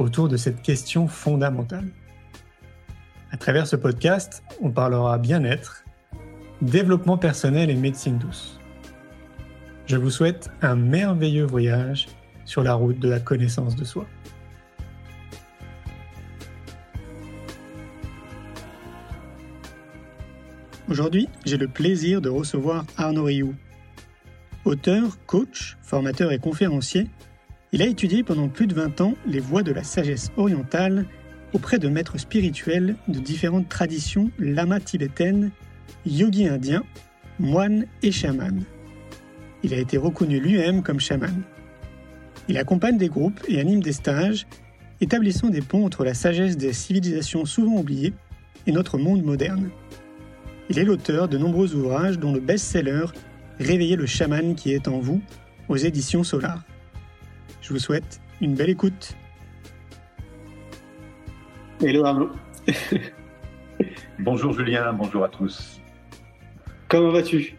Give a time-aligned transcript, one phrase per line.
[0.00, 1.88] autour de cette question fondamentale.
[3.30, 5.84] À travers ce podcast, on parlera bien-être,
[6.62, 8.58] développement personnel et médecine douce.
[9.86, 12.08] Je vous souhaite un merveilleux voyage
[12.44, 14.06] sur la route de la connaissance de soi.
[20.88, 23.54] Aujourd'hui, j'ai le plaisir de recevoir Arnaud Rioux.
[24.64, 27.08] Auteur, coach, formateur et conférencier,
[27.72, 31.06] il a étudié pendant plus de 20 ans les voies de la sagesse orientale
[31.52, 35.50] auprès de maîtres spirituels de différentes traditions lama tibétaines,
[36.06, 36.82] yogi indiens,
[37.38, 38.64] moines et chamans.
[39.62, 41.42] Il a été reconnu lui-même comme chaman.
[42.48, 44.46] Il accompagne des groupes et anime des stages,
[45.00, 48.14] établissant des ponts entre la sagesse des civilisations souvent oubliées
[48.66, 49.70] et notre monde moderne.
[50.70, 53.06] Il est l'auteur de nombreux ouvrages dont le best-seller
[53.58, 55.20] Réveillez le chaman qui est en vous
[55.68, 56.62] aux éditions Solar.
[57.70, 59.14] Je vous souhaite une belle écoute.
[61.80, 62.30] Hello Arnaud.
[64.18, 65.80] bonjour Julien, bonjour à tous.
[66.88, 67.54] Comment vas-tu?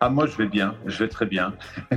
[0.00, 1.54] Ah moi je vais bien, je vais très bien.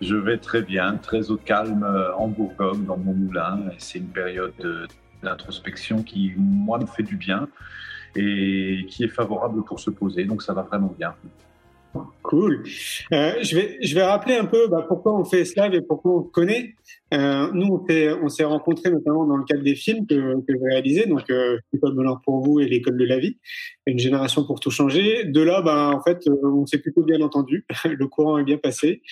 [0.00, 3.58] je, vais très bien, très au calme euh, en Bourgogne, dans mon moulin.
[3.78, 4.54] C'est une période
[5.24, 7.48] d'introspection qui, moi, me fait du bien
[8.14, 10.26] et qui est favorable pour se poser.
[10.26, 11.16] Donc ça va vraiment bien.
[12.26, 12.64] Cool.
[13.12, 15.80] Euh, je, vais, je vais rappeler un peu bah, pourquoi on fait ce live et
[15.80, 16.74] pourquoi on connaît.
[17.14, 17.84] Euh, nous,
[18.22, 21.58] on s'est rencontrés notamment dans le cadre des films que, que j'ai réalisés, donc euh,
[21.72, 23.38] L'école de l'or pour vous et L'école de la vie,
[23.86, 25.24] une génération pour tout changer.
[25.24, 28.58] De là, bah, en fait, euh, on s'est plutôt bien entendu, le courant est bien
[28.58, 29.02] passé.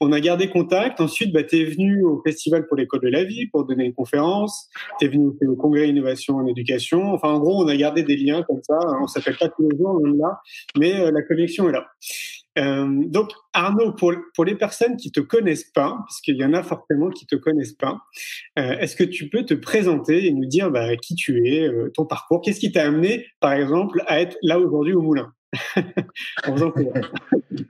[0.00, 1.00] On a gardé contact.
[1.00, 3.94] Ensuite, bah, tu es venu au Festival pour l'école de la vie pour donner une
[3.94, 4.68] conférence.
[5.00, 7.12] Tu es venu au Congrès Innovation en éducation.
[7.14, 8.78] Enfin, en gros, on a gardé des liens comme ça.
[9.00, 10.40] On s'appelle pas tous les jours, là,
[10.76, 11.86] mais euh, la connexion est là.
[12.58, 16.62] Euh, donc Arnaud, pour, les personnes qui te connaissent pas, parce qu'il y en a
[16.62, 18.00] forcément qui te connaissent pas,
[18.58, 21.90] euh, est-ce que tu peux te présenter et nous dire bah, qui tu es, euh,
[21.94, 25.32] ton parcours, qu'est-ce qui t'a amené, par exemple, à être là aujourd'hui au Moulin?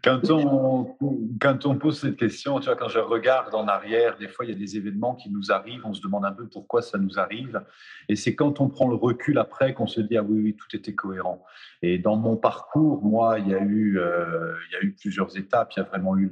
[0.03, 4.59] Quand, on, pose cette question, quand je regarde en arrière, des fois il y a
[4.59, 7.63] des événements qui nous arrivent, on se demande un peu pourquoi ça nous arrive.
[8.09, 10.77] Et c'est quand on prend le recul après qu'on se dit ah oui, oui, tout
[10.77, 11.45] était cohérent.
[11.83, 15.37] Et dans mon parcours, moi, il y a eu, euh, il y a eu plusieurs
[15.37, 15.73] étapes.
[15.77, 16.31] Il y a vraiment eu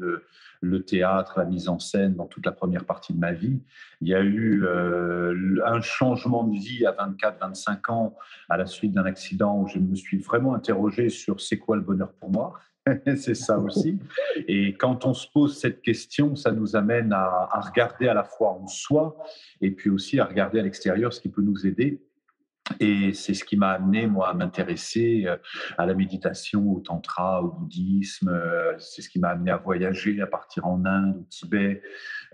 [0.60, 3.60] le, théâtre, la mise en scène dans toute la première partie de ma vie.
[4.00, 8.16] Il y a eu euh, un changement de vie à 24-25 ans
[8.48, 11.82] à la suite d'un accident où je me suis vraiment interrogé sur c'est quoi le
[11.82, 12.54] bonheur pour moi.
[13.16, 13.98] c'est ça aussi.
[14.48, 18.50] Et quand on se pose cette question, ça nous amène à regarder à la fois
[18.50, 19.16] en soi
[19.60, 22.00] et puis aussi à regarder à l'extérieur ce qui peut nous aider
[22.80, 25.36] et c'est ce qui m'a amené, moi, à m'intéresser euh,
[25.78, 28.28] à la méditation, au tantra, au bouddhisme.
[28.28, 31.82] Euh, c'est ce qui m'a amené à voyager, à partir en Inde, au Tibet,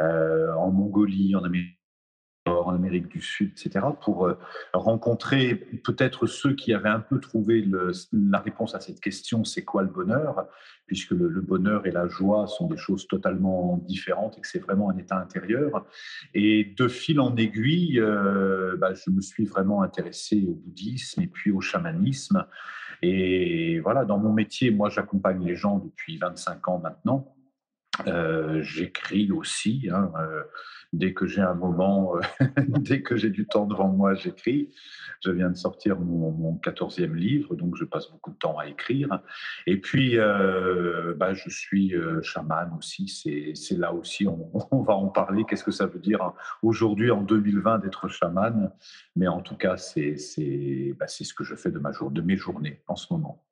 [0.01, 1.82] euh, en Mongolie, en Amérique
[2.47, 4.39] en Amérique du Sud, etc., pour euh,
[4.73, 7.65] rencontrer peut-être ceux qui avaient un peu trouvé
[8.13, 10.49] la réponse à cette question, c'est quoi le bonheur?
[10.87, 14.91] Puisque le, bonheur et la joie sont des choses totalement différentes et que c'est vraiment
[14.91, 15.87] un état intérieur.
[16.35, 21.29] Et de fil en aiguille, euh, bah, je me suis vraiment intéressé au bouddhisme et
[21.29, 22.45] puis au chamanisme.
[23.01, 27.35] Et voilà, dans mon métier, moi, j'accompagne les gens depuis 25 ans maintenant.
[28.07, 29.89] Euh, j'écris aussi.
[29.93, 30.13] Hein,
[30.93, 32.21] dès que j'ai un moment, euh,
[32.69, 34.71] dès que j'ai du temps devant moi, j'écris.
[35.25, 39.21] Je viens de sortir mon, quatorzième livre, donc je passe beaucoup de temps à écrire.
[39.67, 43.09] Et puis, euh, bah, je suis euh, chaman aussi.
[43.55, 44.27] C'est là aussi,
[44.71, 45.45] on, va en parler.
[45.49, 48.73] Qu'est-ce que ça veut dire hein, aujourd'hui, en 2020, d'être chaman?
[49.15, 50.17] Mais en tout cas, c'est
[50.99, 53.45] bah, ce que je fais de, ma jour, de mes journées en ce moment.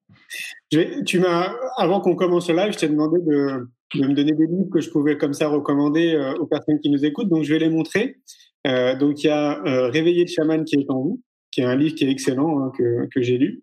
[1.07, 4.47] Tu m'as, avant qu'on commence le live, je t'ai demandé de, de, me donner des
[4.47, 7.29] livres que je pouvais comme ça recommander euh, aux personnes qui nous écoutent.
[7.29, 8.17] Donc, je vais les montrer.
[8.67, 11.65] Euh, donc, il y a euh, Réveiller le chaman qui est en vous, qui est
[11.65, 13.63] un livre qui est excellent hein, que, que j'ai lu.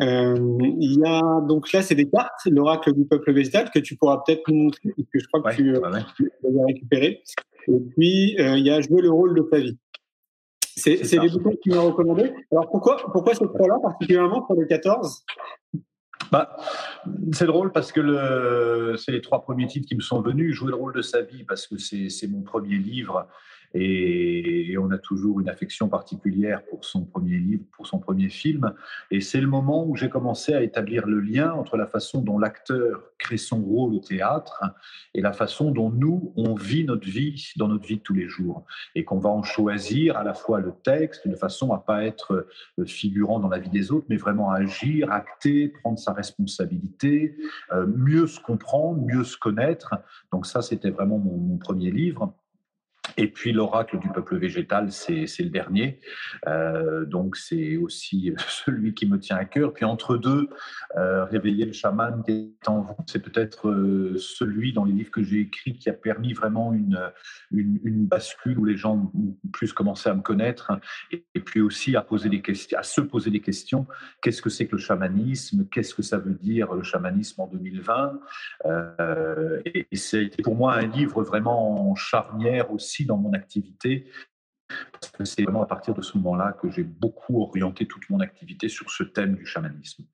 [0.00, 4.22] Il y a donc là, c'est des cartes, l'oracle du peuple végétal que tu pourras
[4.26, 5.78] peut-être nous montrer, parce que je crois que tu, ouais.
[6.16, 7.22] tu vas récupérer.
[7.68, 9.78] Et puis, il y a jouer le rôle de ta vie.
[10.80, 12.32] C'est des boutons qui m'ont recommandé.
[12.50, 15.24] Alors pourquoi, pourquoi ces trois-là, particulièrement pour les 14
[16.30, 16.56] bah,
[17.32, 20.54] c'est drôle parce que c'est les trois premiers titres qui me sont venus.
[20.54, 23.26] Jouer le rôle de sa vie parce que c'est mon premier livre
[23.74, 24.60] et,
[25.02, 28.72] toujours une affection particulière pour son premier livre, pour son premier film.
[29.10, 32.38] Et c'est le moment où j'ai commencé à établir le lien entre la façon dont
[32.38, 34.62] l'acteur crée son rôle au théâtre
[35.14, 38.28] et la façon dont nous, on vit notre vie dans notre vie de tous les
[38.28, 38.64] jours.
[38.94, 42.46] Et qu'on va en choisir à la fois le texte de façon à pas être
[42.86, 47.36] figurant dans la vie des autres, mais vraiment agir, acter, prendre sa responsabilité,
[47.72, 49.94] euh, mieux se comprendre, mieux se connaître.
[50.32, 52.34] Donc ça, c'était vraiment mon premier livre.
[53.16, 56.00] Et puis l'oracle du peuple végétal, c'est le dernier.
[56.46, 59.72] Euh, donc c'est aussi celui qui me tient à cœur.
[59.72, 60.48] Puis entre deux,
[60.96, 65.22] euh, Réveiller le chaman est en vous, c'est peut-être euh, celui dans les livres que
[65.22, 66.98] j'ai écrits qui a permis vraiment une,
[67.52, 70.72] une, bascule où les gens ont plus commencé à me connaître
[71.12, 73.86] et, puis aussi à, poser des questions, à se poser des questions.
[74.22, 75.66] Qu'est-ce que c'est que le chamanisme?
[75.70, 78.20] Qu'est-ce que ça veut dire le chamanisme en 2020
[79.66, 84.06] Et, et c'est pour moi un livre vraiment charnière aussi dans mon activité.
[84.92, 88.20] Parce que c'est vraiment à partir de ce moment-là que j'ai beaucoup orienté toute mon
[88.20, 90.04] activité sur ce thème du chamanisme.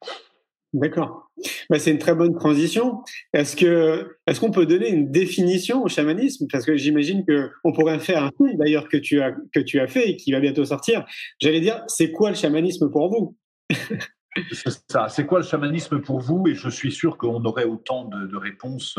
[0.72, 1.30] D'accord.
[1.70, 3.02] Bah, c'est une très bonne transition.
[3.32, 6.46] Est-ce que est-ce qu'on peut donner une définition au chamanisme?
[6.50, 10.10] Parce que j'imagine que on pourrait faire un film d'ailleurs que que tu as fait
[10.10, 11.04] et qui va bientôt sortir.
[11.40, 13.36] J'allais dire, c'est quoi le chamanisme pour vous?
[15.08, 16.46] C'est quoi le chamanisme pour vous?
[16.48, 18.98] Et je suis sûr qu'on aurait autant de, réponses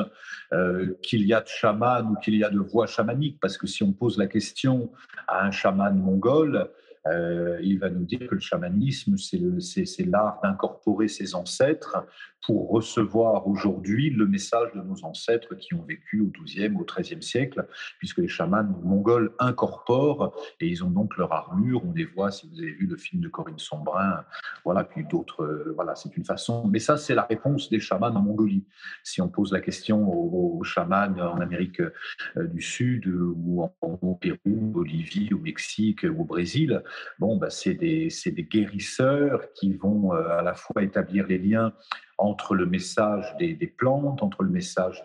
[0.53, 3.67] euh, qu'il y a de chamans ou qu'il y a de voix chamaniques, parce que
[3.67, 4.91] si on pose la question
[5.27, 6.69] à un chaman mongol,
[7.11, 12.05] euh, il va nous dire que le chamanisme, c'est l'art d'incorporer ses ancêtres
[12.45, 17.21] pour recevoir aujourd'hui le message de nos ancêtres qui ont vécu au XIIe, au XIIIe
[17.21, 17.67] siècle,
[17.99, 21.81] puisque les chamans mongols incorporent et ils ont donc leur armure.
[21.85, 24.23] On les voit, si vous avez vu le film de Corinne Sombrin,
[24.63, 26.67] voilà, puis d'autres, euh, voilà, c'est une façon.
[26.67, 28.65] Mais ça, c'est la réponse des chamans en Mongolie.
[29.03, 34.37] Si on pose la question aux, chamans en Amérique euh, du Sud ou au Pérou,
[34.45, 36.81] Bolivie, au Mexique ou au Brésil,
[37.19, 38.09] bon, bah, c'est des,
[38.49, 41.73] guérisseurs qui vont euh, à la fois établir les liens
[42.19, 45.03] entre le message des, plantes, entre le message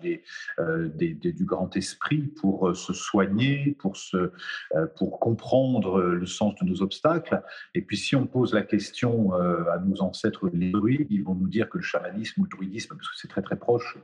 [0.58, 3.76] euh, du grand esprit pour euh, se soigner,
[4.96, 7.42] pour comprendre le sens de nos obstacles.
[7.74, 11.48] Et puis si on pose la question à nos ancêtres les druides, ils vont nous
[11.48, 13.98] dire que le chamanisme ou le druidisme, parce que c'est très très proche,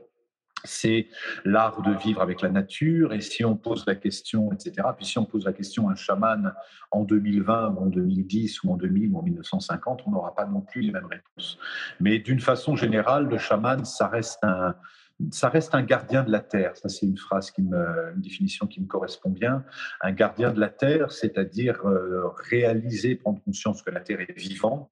[0.63, 1.07] c'est
[1.45, 3.13] l'art de vivre avec la nature.
[3.13, 5.95] Et si on pose la question, etc., puis si on pose la question à un
[5.95, 6.53] chaman
[6.91, 10.61] en 2020 ou en 2010 ou en 2000 ou en 1950, on n'aura pas non
[10.61, 11.57] plus les mêmes réponses.
[11.99, 14.75] Mais d'une façon générale, le chaman, ça reste un,
[15.31, 16.75] ça reste un gardien de la terre.
[16.77, 19.65] Ça, c'est une phrase qui me, une définition qui me correspond bien.
[20.01, 24.89] Un gardien de la terre, c'est-à-dire euh, réaliser, prendre conscience que la terre est vivante,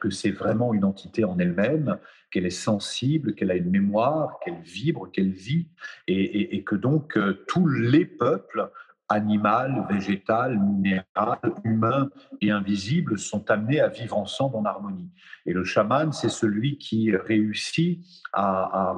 [0.00, 1.98] que c'est vraiment une entité en elle-même,
[2.34, 5.68] qu'elle est sensible, qu'elle a une mémoire, qu'elle vibre, qu'elle vit,
[6.08, 8.72] et, que donc euh, tous les peuples
[9.08, 12.10] animal, végétal, minéral, humain
[12.40, 15.10] et invisible sont amenés à vivre ensemble en harmonie.
[15.46, 18.96] Et le chaman, c'est celui qui réussit à,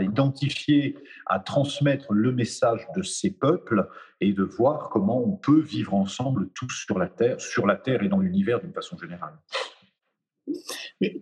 [0.00, 3.88] identifier, à transmettre le message de ces peuples
[4.22, 8.02] et de voir comment on peut vivre ensemble tous sur la Terre, sur la Terre
[8.02, 9.34] et dans l'univers d'une façon générale.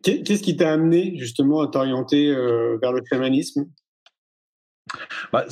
[0.02, 3.66] Qu'est-ce qui t'a amené justement à t'orienter euh, vers le chamanisme
[5.32, 5.46] bah,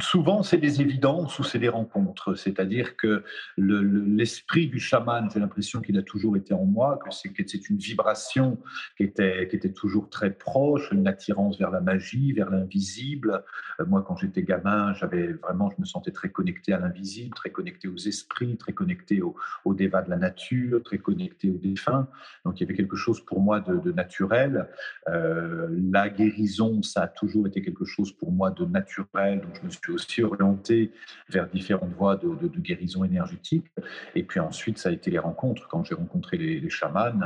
[0.00, 2.34] souvent, c'est des évidences ou c'est des rencontres.
[2.34, 3.24] C'est-à-dire que
[3.56, 8.58] l'esprit du chaman, j'ai l'impression qu'il a toujours été en moi, que c'est une vibration
[8.96, 13.42] qui était, toujours très proche, une attirance vers la magie, vers l'invisible.
[13.80, 17.50] Euh, moi, quand j'étais gamin, j'avais vraiment, je me sentais très connecté à l'invisible, très
[17.50, 22.08] connecté aux esprits, très connecté au, au de la nature, très connecté aux défunts.
[22.44, 24.68] Donc, il y avait quelque chose pour moi de, naturel.
[25.08, 29.40] Euh, la guérison, ça a toujours été quelque chose pour moi de naturel.
[29.40, 30.92] Donc, je me suis aussi orienté
[31.28, 33.66] vers différentes voies de, guérison énergétique.
[34.14, 35.68] Et puis ensuite, ça a été les rencontres.
[35.68, 37.20] Quand j'ai rencontré les, chamans,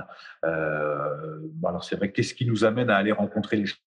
[0.45, 3.81] euh, alors c'est vrai, qu'est-ce qui nous amène à aller rencontrer les chamans?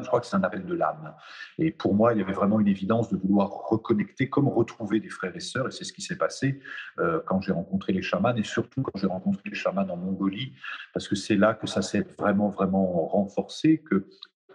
[0.00, 1.14] Je crois que c'est un appel de l'âme.
[1.58, 5.08] Et pour moi, il y avait vraiment une évidence de vouloir reconnecter, comme retrouver des
[5.08, 5.68] frères et sœurs.
[5.68, 6.60] Et c'est ce qui s'est passé
[6.98, 10.54] euh, quand j'ai rencontré les chamans, et surtout quand j'ai rencontré les chamans en Mongolie,
[10.92, 14.08] parce que c'est là que ça s'est vraiment, vraiment renforcé, que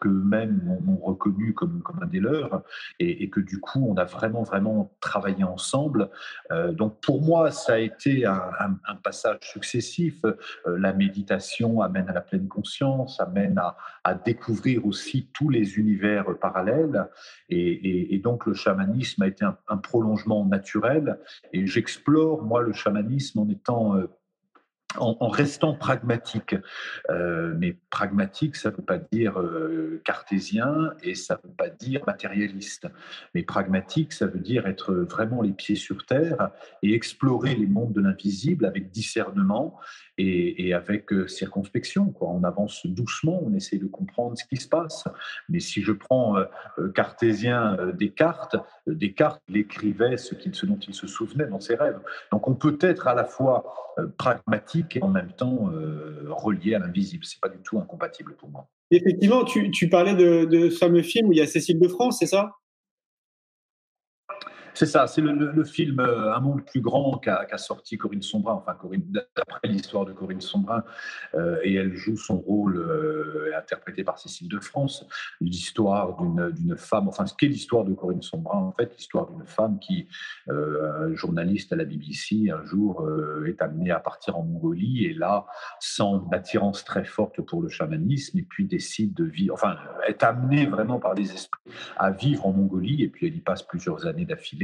[0.04, 2.64] qu'eux-mêmes m'ont reconnu comme, comme un des leurs,
[3.00, 6.10] et, que du coup, on a vraiment, vraiment travaillé ensemble.
[6.52, 10.24] Euh, donc pour moi, ça a été un, passage successif.
[10.26, 10.36] Euh,
[10.78, 13.58] la méditation amène à la pleine conscience, amène
[14.04, 17.08] à, découvrir aussi tous les univers parallèles,
[17.50, 21.18] et, donc le chamanisme a été un, un prolongement naturel,
[21.54, 23.96] et j'explore, moi, le chamanisme en étant...
[24.98, 26.56] En, restant pragmatique.
[27.10, 31.70] Euh, mais pragmatique, ça ne veut pas dire euh, cartésien et ça ne veut pas
[31.70, 32.88] dire matérialiste.
[33.34, 37.94] Mais pragmatique, ça veut dire être vraiment les pieds sur terre et explorer les mondes
[37.94, 39.80] de l'invisible avec discernement
[40.18, 42.12] et, avec euh, circonspection.
[42.12, 42.30] Quoi.
[42.30, 45.06] On avance doucement, on essaie de comprendre ce qui se passe.
[45.50, 46.36] Mais si je prends
[46.96, 48.56] cartésien Descartes,
[48.88, 52.00] Descartes l'écrivait ce, ce dont il se souvenait dans ses rêves.
[52.32, 53.84] Donc on peut être à la fois
[54.18, 57.24] pragmatique et en même temps euh, relié à l'invisible.
[57.26, 58.68] C'est pas du tout incompatible pour moi.
[58.92, 61.88] Effectivement, tu, tu parlais de, de, ce fameux film où il y a Cécile de
[61.88, 62.52] France, c'est ça?
[64.74, 68.74] C'est ça, c'est le, film euh, Un monde plus grand qu'a sorti Corinne Sombrin, enfin
[68.74, 70.84] Corinne, d'après l'histoire de Corinne Sombrin,
[71.36, 75.06] euh, et elle joue son rôle euh, interprété par Cécile de France,
[75.40, 79.80] l'histoire d'une femme, enfin ce qu'est l'histoire de Corinne Sombrin en fait, l'histoire d'une femme
[79.80, 80.08] qui,
[81.14, 83.08] journaliste à la BBC, un jour
[83.46, 85.46] est amenée à partir en Mongolie et là
[86.00, 89.78] une attirance très forte pour le chamanisme et puis décide de vivre, enfin
[90.08, 91.62] est amenée vraiment par les esprits
[91.98, 94.63] à vivre en Mongolie et puis elle y passe plusieurs années d'affilée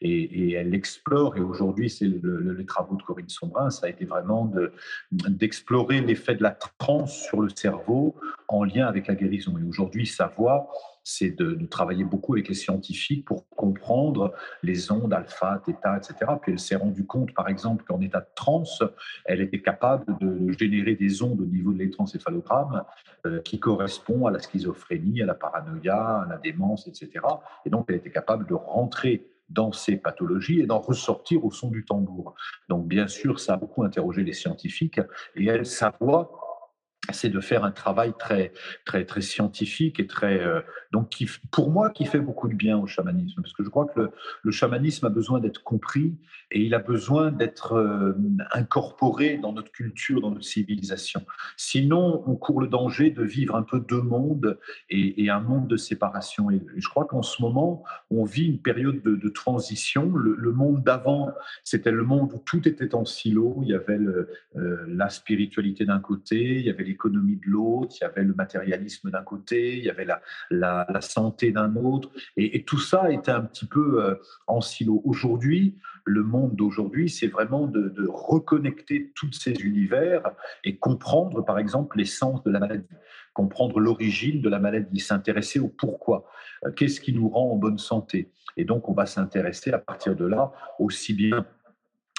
[0.00, 1.36] et, elle explore.
[1.36, 4.50] Et aujourd'hui, c'est le, les travaux de Corinne Sombrin, ça a été vraiment
[5.10, 8.14] d'explorer l'effet de la transe sur le cerveau
[8.48, 9.56] en lien avec la guérison.
[9.58, 10.68] Et aujourd'hui, sa voie,
[11.04, 14.32] c'est de, travailler beaucoup avec les scientifiques pour comprendre
[14.62, 16.32] les ondes alpha, θ, etc.
[16.40, 18.82] Puis elle s'est rendue compte, par exemple, qu'en état de transe,
[19.24, 22.84] elle était capable de générer des ondes au niveau de l'électroencéphalogramme
[23.26, 27.24] euh, qui correspondent à la schizophrénie, à la paranoïa, à la démence, etc.
[27.64, 31.68] Et donc, elle était capable de rentrer dans ces pathologies et d'en ressortir au son
[31.68, 32.34] du tambour.
[32.68, 35.00] Donc bien sûr, ça a beaucoup interrogé les scientifiques
[35.36, 36.51] et elle, sa voix
[37.10, 38.52] c'est de faire un travail très
[38.84, 40.60] très très scientifique et très euh,
[40.92, 43.42] donc qui, pour moi qui fait beaucoup de bien au chamanisme.
[43.42, 44.10] Parce que je crois que
[44.42, 46.16] le, chamanisme a besoin d'être compris
[46.52, 48.12] et il a besoin d'être euh,
[48.52, 51.26] incorporé dans notre culture dans notre civilisation.
[51.56, 55.76] Sinon on court le danger de vivre un peu deux mondes et, un monde de
[55.76, 56.50] séparation.
[56.50, 60.12] Et je crois qu'en ce moment on vit une période de, transition.
[60.14, 61.32] Le, monde d'avant
[61.64, 63.60] c'était le monde où tout était en silo.
[63.62, 67.50] Il y avait le, euh, la spiritualité d'un côté il y avait les l'économie de
[67.50, 70.20] l'autre, il y avait le matérialisme d'un côté, il y avait la,
[70.50, 74.14] la, santé d'un autre, et, tout ça était un petit peu euh,
[74.46, 75.00] en silo.
[75.04, 80.22] Aujourd'hui, le monde d'aujourd'hui, c'est vraiment de, reconnecter tous ces univers
[80.64, 82.86] et comprendre, par exemple, l'essence de la maladie,
[83.32, 86.26] comprendre l'origine de la maladie, s'intéresser au pourquoi,
[86.64, 88.30] euh, qu'est-ce qui nous rend en bonne santé?
[88.56, 91.46] Et donc, on va s'intéresser à partir de là aussi bien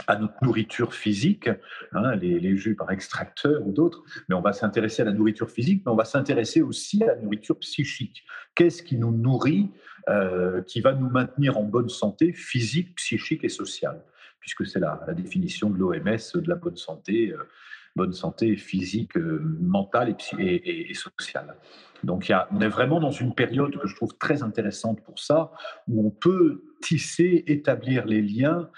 [0.08, 1.50] à notre nourriture physique,
[1.94, 5.84] hein, les, jus par extracteur ou d'autres, mais on va s'intéresser à la nourriture physique,
[5.86, 8.24] mais on va s'intéresser aussi à la nourriture psychique.
[8.56, 9.72] Qu'est-ce qui nous nourrit,
[10.10, 14.04] euh, qui va nous maintenir en bonne santé physique, psychique et sociale?
[14.40, 17.48] Puisque c'est la, la, définition de l'OMS de la bonne santé, euh,
[17.96, 21.56] bonne santé physique, euh, mentale et, sociale.
[22.04, 25.20] Donc y a, on est vraiment dans une période que je trouve très intéressante pour
[25.20, 25.52] ça,
[25.88, 28.70] où on peut tisser, établir les liens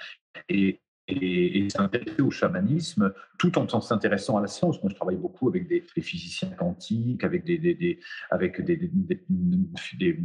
[0.49, 4.81] et, et, s'intéresser au chamanisme tout en s'intéressant à la science.
[4.81, 7.99] Moi, je travaille beaucoup avec des, physiciens quantiques, avec, des,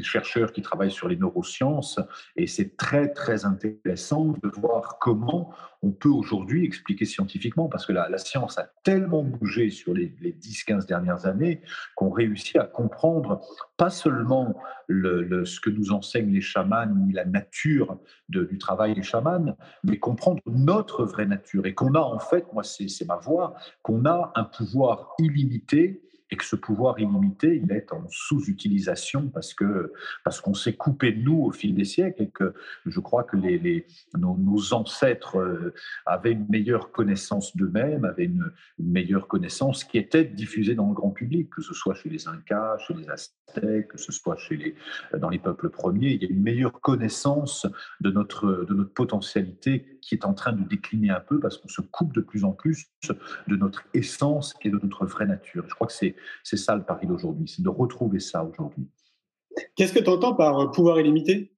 [0.02, 2.00] chercheurs qui travaillent sur les neurosciences,
[2.37, 5.52] et c'est très, très intéressant de voir comment
[5.83, 10.33] on peut aujourd'hui expliquer scientifiquement, parce que la, science a tellement bougé sur les, les
[10.33, 11.62] 10-15 dernières années
[11.97, 13.40] qu'on réussit à comprendre
[13.76, 14.55] pas seulement
[14.90, 17.99] le, ce que nous enseignent les chamans, ni la nature
[18.29, 22.62] du travail des chamans, mais comprendre notre vraie nature, et qu'on a en fait, moi
[22.62, 27.92] c'est ma voix, qu'on a un pouvoir illimité et que ce pouvoir illimité, il est
[27.92, 29.92] en sous-utilisation parce que
[30.25, 32.54] parce qu'on s'est coupé de nous au fil des siècles et que
[32.87, 35.75] je crois que les nos, ancêtres euh,
[36.07, 41.11] avaient une meilleure connaissance d'eux-mêmes, avaient une, meilleure connaissance qui était diffusée dans le grand
[41.11, 44.75] public, que ce soit chez les Incas, chez les Aztèques, que ce soit chez les
[45.19, 47.66] dans les peuples premiers, il y a une meilleure connaissance
[48.00, 51.69] de notre de notre potentialité qui est en train de décliner un peu parce qu'on
[51.69, 52.87] se coupe de plus en plus
[53.49, 55.64] de notre essence et de notre vraie nature.
[55.69, 58.88] Je crois que c'est c'est ça le pari d'aujourd'hui, c'est de retrouver ça aujourd'hui.
[59.76, 61.52] Qu'est-ce que tu entends par euh, pouvoir illimité?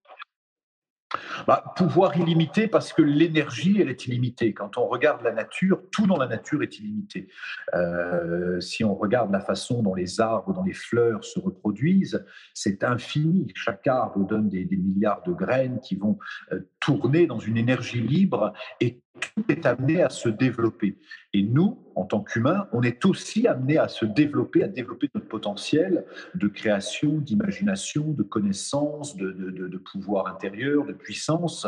[1.47, 4.53] Bah, pouvoir illimité parce que l'énergie, elle est illimitée.
[4.55, 7.29] Quand on regarde la nature, tout dans la nature est illimité.
[7.75, 12.85] Euh, si on regarde la façon dont les arbres, dont les fleurs se reproduisent, c'est
[12.85, 13.53] infini.
[13.55, 16.19] Chaque arbre donne des, milliards de graines qui vont
[16.53, 20.99] euh, tourner dans une énergie libre et tout est amené à se développer.
[21.33, 25.29] Et nous, en tant qu'humains, on est aussi amené à se développer, à développer notre
[25.29, 31.67] potentiel de création, d'imagination, de connaissance, de, de, pouvoir intérieur, de puissance.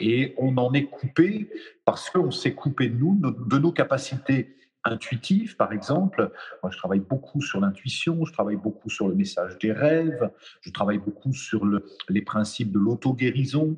[0.00, 1.50] Et on en est coupé
[1.84, 6.32] parce qu'on s'est coupé de nous, de nos capacités intuitives, par exemple.
[6.62, 10.70] Moi, je travaille beaucoup sur l'intuition, je travaille beaucoup sur le message des rêves, je
[10.70, 13.76] travaille beaucoup sur le, les principes de l'auto-guérison.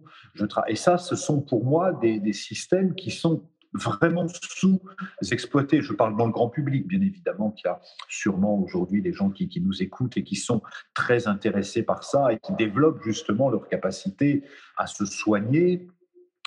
[0.68, 5.82] Et ça, ce sont pour moi des, des systèmes qui sont vraiment sous-exploités.
[5.82, 9.30] Je parle dans le grand public, bien évidemment, qu'il y a sûrement aujourd'hui des gens
[9.30, 10.62] qui, qui, nous écoutent et qui sont
[10.94, 14.44] très intéressés par ça et qui développent justement leur capacité
[14.76, 15.88] à se soigner,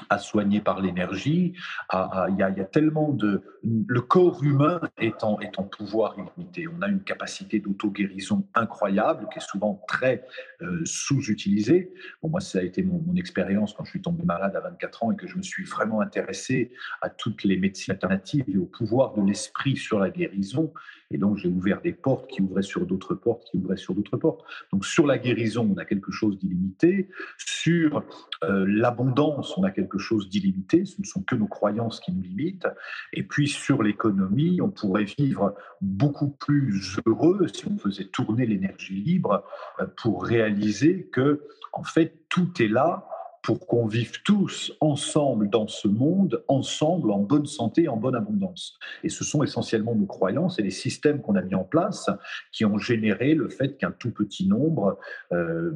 [0.09, 1.53] à soigner par l'énergie.
[1.93, 3.43] Il y, a tellement de...
[3.63, 6.67] Le corps humain est en, est en pouvoir illimité.
[6.67, 10.25] On a une capacité d'auto-guérison incroyable qui est souvent très
[10.61, 11.93] euh, sous-utilisée.
[12.23, 15.15] Moi, ça a été mon, expérience quand je suis tombé malade à 24 ans et
[15.15, 16.71] que je me suis vraiment intéressé
[17.01, 20.73] à toutes les médecines alternatives et au pouvoir de l'esprit sur la guérison.
[21.13, 24.17] Et donc, j'ai ouvert des portes qui ouvraient sur d'autres portes, qui ouvraient sur d'autres
[24.17, 24.43] portes.
[24.71, 27.09] Donc, sur la guérison, on a quelque chose d'illimité.
[27.37, 28.03] Sur
[28.43, 30.85] euh, l'abondance, on a quelque chose d'illimité.
[30.85, 32.67] Ce ne sont que nos croyances qui nous limitent.
[33.13, 38.95] Et puis, sur l'économie, on pourrait vivre beaucoup plus heureux si on faisait tourner l'énergie
[38.95, 39.43] libre
[39.79, 41.43] euh, pour réaliser que,
[41.73, 43.07] en fait, tout est là
[43.43, 48.79] pour qu'on vive tous ensemble dans ce monde, ensemble, en bonne santé, en bonne abondance.
[49.03, 52.09] Et ce sont essentiellement nos croyances et les systèmes qu'on a mis en place
[52.53, 54.97] qui ont généré le fait qu'un tout petit nombre
[55.33, 55.71] euh,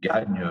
[0.00, 0.42] gagne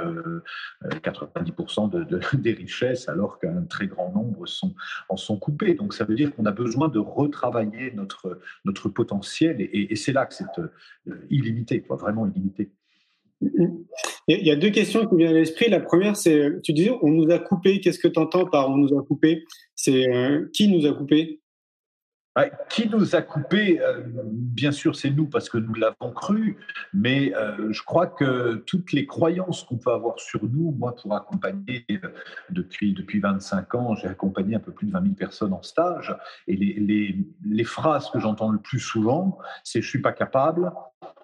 [0.84, 4.75] 90% euh, de, des richesses alors qu'un très grand nombre sont,
[5.10, 5.74] en sont coupés.
[5.74, 10.13] Donc ça veut dire qu'on a besoin de retravailler notre, notre potentiel et, et c'est
[10.13, 12.72] là que c'est euh, illimité, quoi, vraiment illimité.
[13.41, 15.70] Il y a deux questions qui viennent à l'esprit.
[15.70, 17.79] La première, c'est, tu disais, on nous a coupé.
[17.79, 19.46] Qu'est-ce que tu entends par on nous a coupé?
[19.75, 21.39] C'est euh, qui nous a coupé?
[22.70, 23.79] Qui nous a coupé?
[23.82, 26.58] Euh, Bien sûr, c'est nous parce que nous l'avons cru,
[26.94, 31.15] mais euh, je crois que toutes les croyances qu'on peut avoir sur nous, moi, pour
[31.15, 31.86] accompagner
[32.50, 36.15] depuis, depuis 25 ans, j'ai accompagné un peu plus de 20 000 personnes en stage,
[36.48, 40.72] et les, les, les phrases que j'entends le plus souvent, c'est je suis pas capable,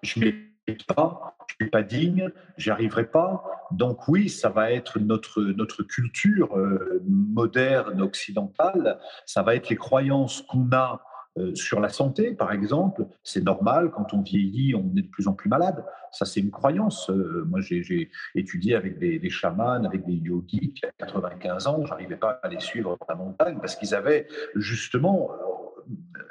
[0.03, 0.52] je m'ai
[0.95, 3.43] pas, je suis pas digne, j'y arriverai pas.
[3.71, 9.75] Donc oui, ça va être notre notre culture euh, moderne occidentale, ça va être les
[9.75, 11.01] croyances qu'on a
[11.39, 15.27] euh, sur la santé, par exemple, c'est normal, quand on vieillit, on est de plus
[15.27, 15.83] en plus malade.
[16.11, 17.09] Ça, c'est une croyance.
[17.09, 22.17] Euh, moi, j'ai étudié avec des, chamans, avec des yogis qui, à 95 ans, j'arrivais
[22.17, 25.31] pas à les suivre dans la montagne parce qu'ils avaient justement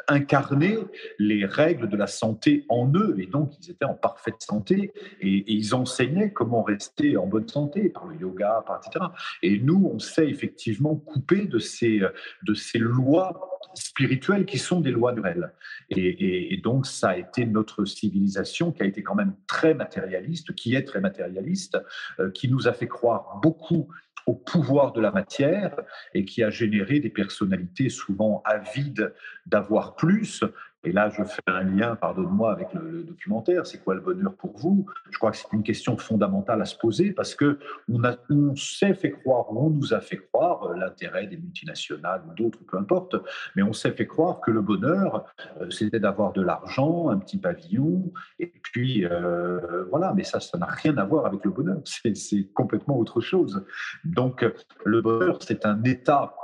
[0.08, 0.78] incarner
[1.18, 5.44] les règles de la santé en eux, et donc ils étaient en parfaite santé, et,
[5.52, 9.06] ils enseignaient comment rester en bonne santé par le yoga, par, etc.
[9.42, 12.00] Et nous, on s'est effectivement coupé de ces,
[12.42, 15.52] de ces lois spirituelles qui sont des lois naturelles.
[15.90, 20.54] Et, et, donc, ça a été notre civilisation qui a été quand même très matérialiste,
[20.54, 21.78] qui est très matérialiste,
[22.18, 23.88] euh, qui nous a fait croire beaucoup
[24.26, 25.76] au pouvoir de la matière
[26.14, 29.14] et qui a généré des personnalités souvent avides
[29.46, 30.44] d'avoir plus
[30.85, 33.66] et là, je fais un lien, pardonne-moi, avec le, documentaire.
[33.66, 34.87] C'est quoi le bonheur pour vous?
[35.11, 39.12] Je crois que c'est une question fondamentale à se poser parce que on, s'est fait
[39.12, 43.16] croire, on nous a fait croire euh, l'intérêt des multinationales ou d'autres, peu importe,
[43.55, 45.27] mais on s'est fait croire que le bonheur,
[45.61, 50.12] euh, c'était d'avoir de l'argent, un petit pavillon, et puis euh, voilà.
[50.14, 51.79] Mais ça, ça n'a rien à voir avec le bonheur.
[52.14, 53.64] C'est complètement autre chose.
[54.05, 54.45] Donc,
[54.85, 56.35] le bonheur, c'est un état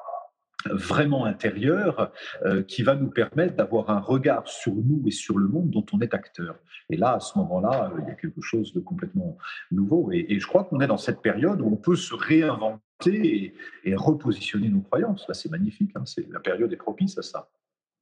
[0.66, 2.12] vraiment intérieur
[2.44, 5.86] euh, qui va nous permettre d'avoir un regard sur nous et sur le monde dont
[5.92, 6.56] on est acteur.
[6.90, 9.38] Et là, à ce moment-là, euh, il y a quelque chose de complètement
[9.70, 10.10] nouveau.
[10.12, 14.68] Et, je crois qu'on est dans cette période où on peut se réinventer et, repositionner
[14.68, 15.26] nos croyances.
[15.28, 15.92] Là, c'est magnifique.
[15.94, 16.04] Hein.
[16.30, 17.48] la période est propice à ça.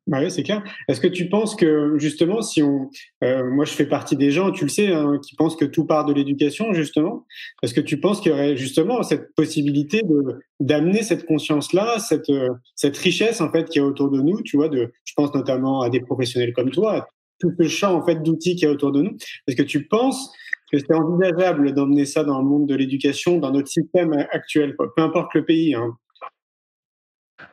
[0.07, 0.63] Bah oui, c'est clair.
[0.87, 2.91] Est-ce que tu penses que justement, si on,
[3.25, 5.85] euh, moi je fais partie des gens, tu le sais, hein, qui pensent que tout
[5.85, 7.27] part de l'éducation justement.
[7.65, 12.31] Est-ce que tu penses qu'il y aurait justement cette possibilité de d'amener cette conscience-là, cette
[12.31, 15.35] euh, cette richesse en fait qui est autour de nous, tu vois, de, je pense
[15.35, 17.09] notamment à des professionnels comme toi,
[17.41, 19.17] tout ce champ en fait d'outils qui est autour de nous.
[19.49, 20.31] Est-ce que tu penses
[20.71, 25.03] que c'est envisageable d'emmener ça dans le monde de l'éducation, dans notre système actuel, peu
[25.03, 25.75] importe le pays.
[25.75, 25.97] Hein?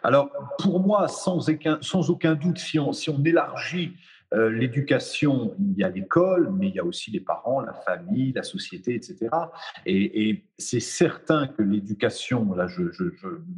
[0.02, 3.94] Alors, pour moi, sans aucun, doute, si on, si on élargit
[4.34, 8.34] euh, l'éducation, il y a l'école, mais il y a aussi les parents, la famille,
[8.34, 9.30] la société, etc.
[9.86, 13.04] Et, c'est certain que l'éducation, là je, je,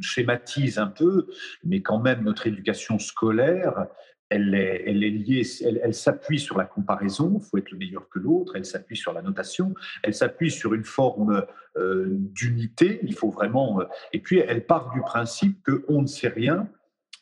[0.00, 1.28] schématise un peu,
[1.64, 3.86] mais quand même notre éducation scolaire,
[4.28, 8.56] elle est, liée, elle, s'appuie sur la comparaison, il faut être le meilleur que l'autre,
[8.56, 11.44] elle s'appuie sur la notation, elle s'appuie sur une forme
[11.76, 13.80] euh, d'unité, il faut vraiment...
[13.80, 16.68] Euh, et puis elle part du principe qu'on ne sait rien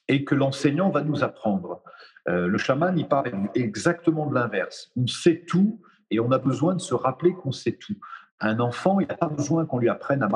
[0.08, 1.82] et que l'enseignant va nous apprendre.
[2.28, 4.90] Euh, le chaman, il parle exactement de l'inverse.
[4.96, 5.80] On sait tout
[6.14, 7.96] et on a besoin de se rappeler qu'on sait tout.
[8.40, 10.28] Un enfant, il n'a pas besoin qu'on lui apprenne à,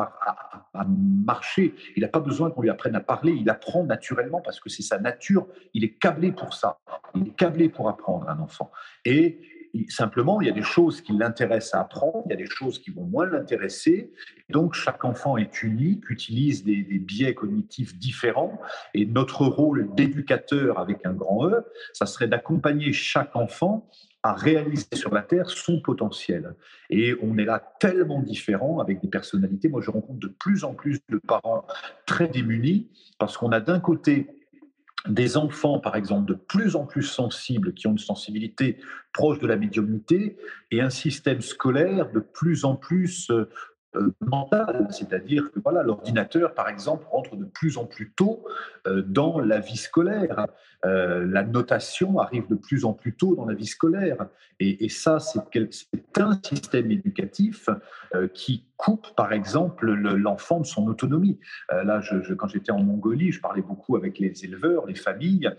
[1.27, 4.69] marcher, il n'a pas besoin qu'on lui apprenne à parler, il apprend naturellement parce que
[4.69, 6.79] c'est sa nature, il est câblé pour ça,
[7.15, 8.71] il est câblé pour apprendre un enfant.
[9.05, 9.41] Et
[9.89, 12.79] simplement, il y a des choses qui l'intéressent à apprendre, il y a des choses
[12.79, 14.13] qui vont moins l'intéresser.
[14.49, 18.61] Donc, chaque enfant est unique, utilise des, des, biais cognitifs différents.
[18.95, 23.89] Et notre rôle d'éducateur avec un grand E, ça serait d'accompagner chaque enfant
[24.23, 26.55] à réaliser sur la Terre son potentiel.
[26.91, 29.69] Et on est là tellement différents avec des personnalités.
[29.69, 31.65] Moi, je rencontre de plus en plus de parents
[32.05, 34.29] très démunis parce qu'on a d'un côté
[35.07, 38.79] des enfants, par exemple, de plus en plus sensibles, qui ont une sensibilité
[39.13, 40.37] proche de la médiumnité,
[40.71, 43.31] et un système scolaire de plus en plus
[43.99, 48.45] euh, c'est-à-dire que voilà, l'ordinateur, par exemple, rentre de plus en plus tôt
[48.87, 50.47] euh, dans la vie scolaire.
[50.85, 54.27] Euh, la notation arrive de plus en plus tôt dans la vie scolaire.
[54.61, 55.41] Et, ça, c'est
[56.19, 57.69] un système éducatif
[58.35, 61.39] qui coupe, par exemple, l'enfant de son autonomie.
[61.71, 65.51] là, je, quand j'étais en Mongolie, je parlais beaucoup avec les éleveurs, les familles.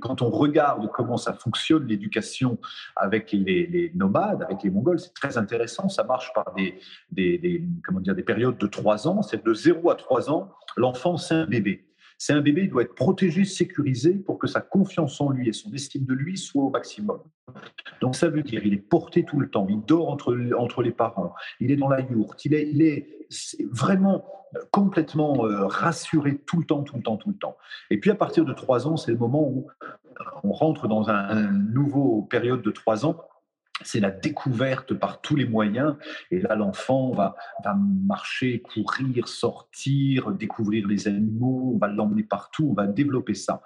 [0.00, 2.58] quand on regarde comment ça fonctionne, l'éducation
[2.96, 5.88] avec les, les, nomades, avec les Mongols, c'est très intéressant.
[5.88, 6.78] Ça marche par des,
[7.12, 9.22] des, comment dire, des périodes de trois ans.
[9.22, 11.86] C'est de 0 à 3 ans, l'enfant, c'est un bébé.
[12.18, 15.52] C'est un bébé, il doit être protégé, sécurisé pour que sa confiance en lui et
[15.52, 17.20] son estime de lui soit au maximum.
[18.00, 20.92] Donc ça veut dire il est porté tout le temps, il dort entre, entre les
[20.92, 23.12] parents, il est dans la yourte, il est,
[23.72, 24.24] vraiment
[24.70, 27.56] complètement euh, rassuré tout le temps, tout le temps, tout le temps.
[27.90, 29.66] Et puis à partir de trois ans, c'est le moment où
[30.44, 33.26] on rentre dans un, un nouveau période de trois ans
[33.82, 35.96] c'est la découverte par tous les moyens.
[36.30, 37.36] Et là, l'enfant va,
[38.06, 43.62] marcher, courir, sortir, découvrir les animaux, on va l'emmener partout, on va développer ça.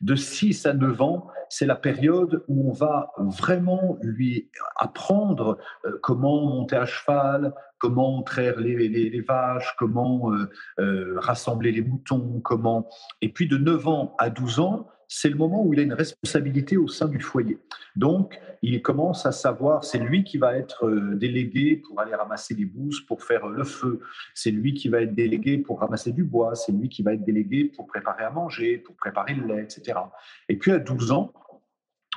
[0.00, 5.98] De 6 à 9 ans, c'est la période où on va vraiment lui apprendre euh,
[6.02, 12.88] comment monter à cheval, comment traire les, vaches, comment euh, euh, rassembler les moutons, comment...
[13.20, 15.92] Et puis de 9 ans à 12 ans, c'est le moment où il a une
[15.92, 17.58] responsabilité au sein du foyer.
[17.96, 22.54] Donc, il commence à savoir, c'est lui qui va être euh, délégué pour aller ramasser
[22.54, 24.00] les bouses, pour faire le feu.
[24.34, 26.54] C'est lui qui va être délégué pour ramasser du bois.
[26.54, 29.98] C'est lui qui va être délégué pour préparer à manger, pour préparer le lait, etc.
[30.48, 31.34] Et puis, à 12 ans,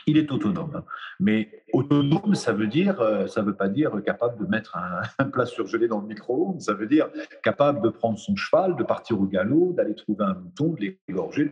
[0.07, 0.83] il est autonome.
[1.19, 4.77] Mais autonome, ça veut dire, euh, ça veut pas dire capable de mettre
[5.19, 6.61] un, plat surgelé dans le micro-ondes.
[6.61, 7.09] Ça veut dire
[7.43, 11.51] capable de prendre son cheval, de partir au galop, d'aller trouver un mouton, de l'égorger.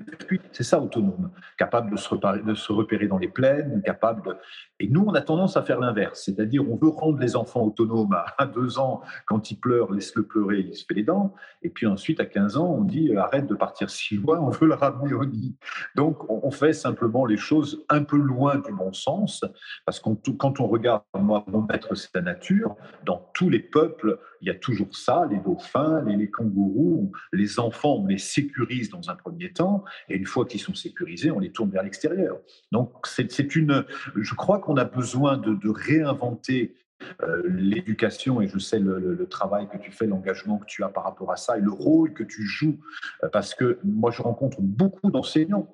[0.51, 1.31] C'est ça autonome.
[1.57, 4.35] Capable de se, repérer, de se repérer dans les plaines, capable de.
[4.79, 8.15] Et nous, on a tendance à faire l'inverse, c'est-à-dire on veut rendre les enfants autonomes
[8.37, 9.01] à deux ans.
[9.25, 11.33] Quand il pleure, laisse-le pleurer, il se fait les dents.
[11.61, 14.67] Et puis ensuite, à 15 ans, on dit arrête de partir si loin, on veut
[14.67, 15.55] le ramener au nid.
[15.95, 19.43] Donc, on fait simplement les choses un peu loin du bon sens,
[19.85, 22.75] parce que quand on regarde, moi, mon maître, c'est la nature,
[23.05, 27.95] dans tous les peuples, il y a toujours ça, les dauphins, les, kangourous, les enfants,
[27.95, 31.51] on les sécurise dans un premier temps, et une fois qu'ils sont sécurisés, on les
[31.51, 32.37] tourne vers l'extérieur.
[32.71, 36.75] Donc, c'est une, je crois qu'on a besoin de, réinventer
[37.21, 40.89] euh, l'éducation et je sais le, le, travail que tu fais, l'engagement que tu as
[40.89, 42.79] par rapport à ça et le rôle que tu joues,
[43.23, 45.67] euh, parce que moi je rencontre beaucoup d'enseignants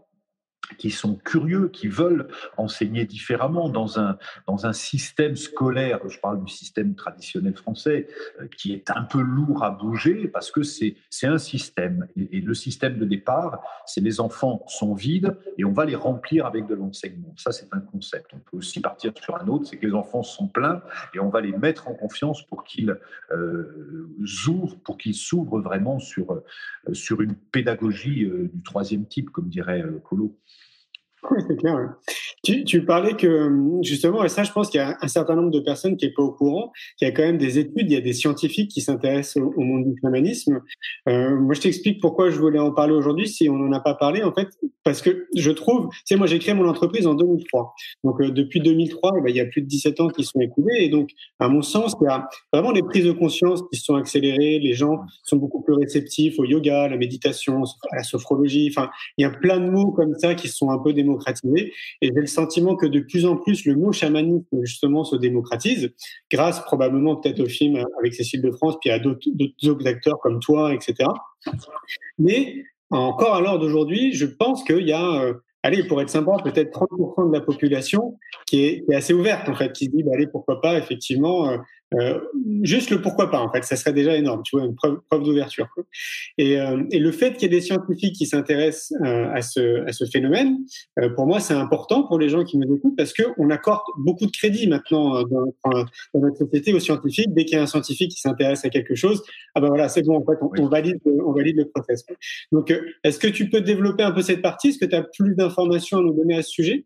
[0.77, 2.27] qui sont curieux, qui veulent
[2.57, 8.07] enseigner différemment dans un, dans un système scolaire, je parle du système traditionnel français,
[8.41, 12.07] euh, qui est un peu lourd à bouger parce que c'est un système.
[12.15, 16.45] Et, le système de départ, c'est les enfants sont vides et on va les remplir
[16.45, 17.33] avec de l'enseignement.
[17.37, 18.31] Ça, c'est un concept.
[18.33, 20.81] On peut aussi partir sur un autre, c'est que les enfants sont pleins
[21.13, 22.97] et on va les mettre en confiance pour qu'ils
[23.31, 24.09] euh,
[24.47, 26.43] ouvrent, pour qu'ils s'ouvrent vraiment sur, euh,
[26.93, 30.37] sur une pédagogie euh, du troisième type, comme dirait Colo.
[31.29, 31.95] Oui, c'est clair.
[32.43, 33.51] Tu, parlais que,
[33.81, 36.13] justement, et ça, je pense qu'il y a un certain nombre de personnes qui n'est
[36.13, 38.71] pas au courant, qu'il y a quand même des études, il y a des scientifiques
[38.71, 40.61] qui s'intéressent au, monde du chamanisme.
[41.09, 43.95] Euh, moi, je t'explique pourquoi je voulais en parler aujourd'hui, si on n'en a pas
[43.95, 44.47] parlé, en fait,
[44.83, 47.73] parce que je trouve, tu sais, moi, j'ai créé mon entreprise en 2003.
[48.03, 50.39] Donc, euh, depuis 2003, eh ben, il y a plus de 17 ans qui sont
[50.39, 50.77] écoulés.
[50.79, 53.85] Et donc, à mon sens, il y a vraiment des prises de conscience qui se
[53.85, 54.59] sont accélérées.
[54.59, 58.71] Les gens sont beaucoup plus réceptifs au yoga, à la méditation, à la sophrologie.
[58.75, 60.93] Enfin, il y a plein de mots comme ça qui sont un peu
[61.55, 65.91] et j'ai le sentiment que de plus en plus, le mot chamanisme, justement, se démocratise,
[66.31, 70.73] grâce probablement peut-être au film avec Cécile de France, puis à d'autres acteurs comme toi,
[70.73, 71.09] etc.
[72.17, 76.37] Mais encore à l'heure d'aujourd'hui, je pense qu'il y a, euh, allez, pour être sympa,
[76.43, 78.17] peut-être 30% de la population
[78.47, 81.57] qui est, assez ouverte, en fait, qui se dit, bah, allez, pourquoi pas, effectivement, euh,
[81.95, 82.19] Euh,
[82.61, 85.23] juste le pourquoi pas, en fait, ça serait déjà énorme, tu vois, une preuve, preuve
[85.23, 85.67] d'ouverture.
[86.37, 89.87] Et, euh, et, le fait qu'il y ait des scientifiques qui s'intéressent euh, à, ce,
[89.87, 90.57] à ce phénomène,
[90.99, 94.27] euh, pour moi, c'est important pour les gens qui nous écoutent parce qu'on accorde beaucoup
[94.27, 95.85] de crédit maintenant euh, dans, dans,
[96.19, 97.33] notre société aux scientifiques.
[97.33, 99.23] Dès qu'il y a un scientifique qui s'intéresse à quelque chose,
[99.55, 102.05] ah ben voilà, c'est bon, en fait, on, on, valide, on valide le process.
[102.51, 102.71] Donc,
[103.03, 104.69] est-ce que tu peux développer un peu cette partie?
[104.69, 106.85] Est-ce que tu as plus d'informations à nous donner à ce sujet?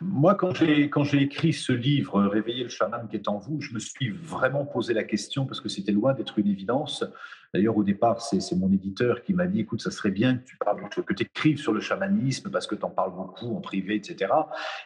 [0.00, 3.60] Moi, quand j'ai, quand j'ai écrit ce livre, Réveiller le chaman qui est en vous,
[3.60, 7.04] je me suis vraiment posé la question, parce que c'était loin d'être une évidence,
[7.52, 10.56] D'ailleurs, au départ, c'est mon éditeur qui m'a dit, écoute, ça serait bien que tu
[10.56, 13.96] parles, que tu écrives sur le chamanisme parce que tu en parles beaucoup en privé,
[13.96, 14.32] etc.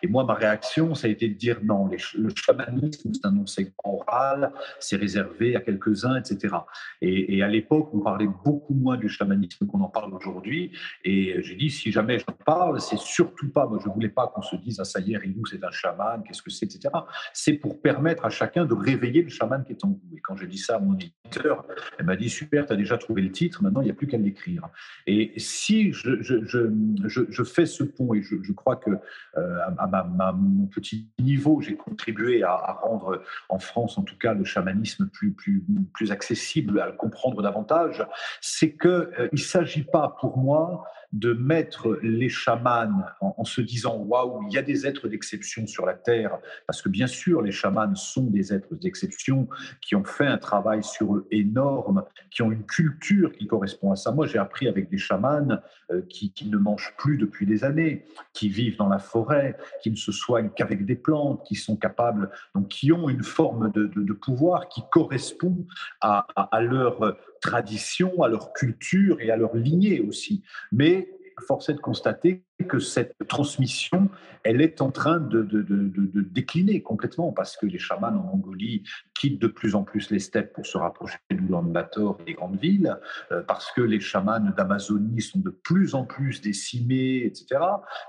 [0.03, 3.73] Et moi, ma réaction, ça a été de dire non, le chamanisme, c'est un enseignement
[3.85, 6.55] oral, c'est réservé à quelques-uns, etc.
[7.01, 10.73] Et, à l'époque, on parlait beaucoup moins du chamanisme qu'on en parle aujourd'hui.
[11.05, 14.43] Et j'ai dit, si jamais j'en parle, c'est surtout pas, moi, je voulais pas qu'on
[14.43, 16.89] se dise, ah, ça y est, Ribou, c'est un chaman, qu'est-ce que c'est, etc.
[17.33, 20.17] C'est pour permettre à chacun de réveiller le chaman qui est en vous.
[20.17, 21.67] Et quand j'ai dit ça à mon éditeur,
[21.99, 24.69] elle m'a dit, super, déjà trouvé le titre, maintenant il n'y a plus qu'à l'écrire.
[25.07, 28.91] Et si je, fais ce pont, et je, crois que
[29.37, 34.45] euh, à, mon petit niveau, j'ai contribué à, rendre en France, en tout cas, le
[34.45, 38.07] chamanisme plus, accessible, à le comprendre davantage,
[38.41, 43.97] c'est qu'il euh, ne s'agit pas pour moi de mettre les chamans en, se disant
[43.97, 47.53] waouh, il y a des êtres d'exception sur la terre, parce que bien sûr, les
[47.53, 49.49] chamans sont des êtres d'exception
[49.81, 53.97] qui ont fait un travail sur eux énorme, qui ont une culture qui correspond à
[53.97, 54.13] ça.
[54.13, 55.49] Moi, j'ai appris avec des chamans
[55.91, 59.97] euh, qui, ne mangent plus depuis des années, qui vivent dans la forêt, qui ne
[59.97, 64.13] se soignent qu'avec des plantes, qui sont capables, donc qui ont une forme de, de,
[64.13, 65.67] pouvoir qui correspond
[66.01, 70.43] à, à leur tradition, à leur culture et à leur lignée aussi.
[70.73, 71.09] Mais
[71.41, 74.09] force est de constater que cette transmission,
[74.43, 78.37] elle est en train de, de, de, de, décliner complètement parce que les chamans en
[78.37, 82.33] Mongolie quittent de plus en plus les steppes pour se rapprocher de l'Ulaanbaatar et des
[82.35, 82.97] grandes villes,
[83.33, 87.61] euh, parce que les chamans d'Amazonie sont de plus en plus décimés, etc.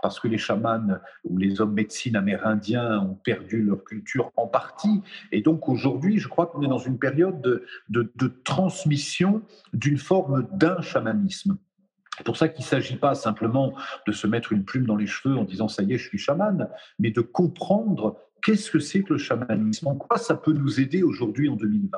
[0.02, 5.02] Parce que les chamans ou les hommes médecine amérindiens ont perdu leur culture en partie.
[5.32, 9.42] Et donc aujourd'hui, je crois qu'on est dans une période de, de transmission
[9.74, 11.58] d'une forme d'un chamanisme.
[12.18, 13.74] C'est pour ça qu'il ne s'agit pas simplement
[14.08, 16.18] de se mettre une plume dans les cheveux en disant ça y est, je suis
[16.18, 20.80] chaman, mais de comprendre qu'est-ce que c'est que le chamanisme, en quoi ça peut nous
[20.80, 21.98] aider aujourd'hui en 2020.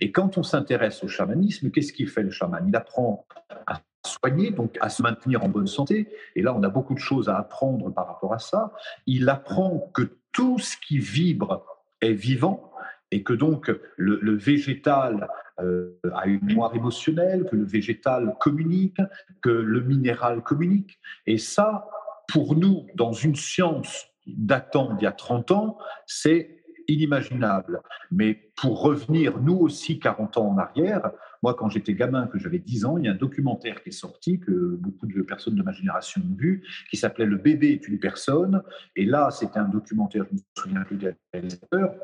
[0.00, 2.64] Et quand on s'intéresse au chamanisme, qu'est-ce qu'il fait le chaman?
[2.68, 3.26] Il apprend
[3.66, 6.08] à soigner, donc à se maintenir en bonne santé.
[6.36, 8.72] Et là, on a beaucoup de choses à apprendre par rapport à ça.
[9.06, 10.02] Il apprend que
[10.32, 11.64] tout ce qui vibre
[12.00, 12.72] est vivant
[13.10, 15.28] et que donc le, le végétal
[15.60, 18.98] euh, a une mémoire émotionnelle, que le végétal communique,
[19.42, 20.98] que le minéral communique.
[21.26, 21.88] Et ça,
[22.28, 27.82] pour nous, dans une science datant d'il y a 30 ans, c'est inimaginable.
[28.10, 31.10] Mais pour revenir, nous aussi, 40 ans en arrière,
[31.42, 33.92] moi, quand j'étais gamin, que j'avais 10 ans, il y a un documentaire qui est
[33.92, 37.88] sorti, que beaucoup de personnes de ma génération ont vu, qui s'appelait Le bébé est
[37.88, 38.62] une personne.
[38.96, 41.94] Et là, c'était un documentaire, je me souviens plus des réalisateurs,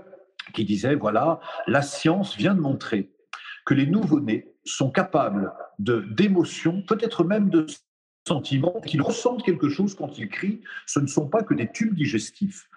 [0.53, 3.14] qui disait, voilà, la science vient de montrer
[3.65, 7.67] que les nouveau-nés sont capables d'émotions, peut-être même de
[8.27, 10.61] sentiments, qu'ils ressentent quelque chose quand ils crient.
[10.87, 12.69] Ce ne sont pas que des tubes digestifs.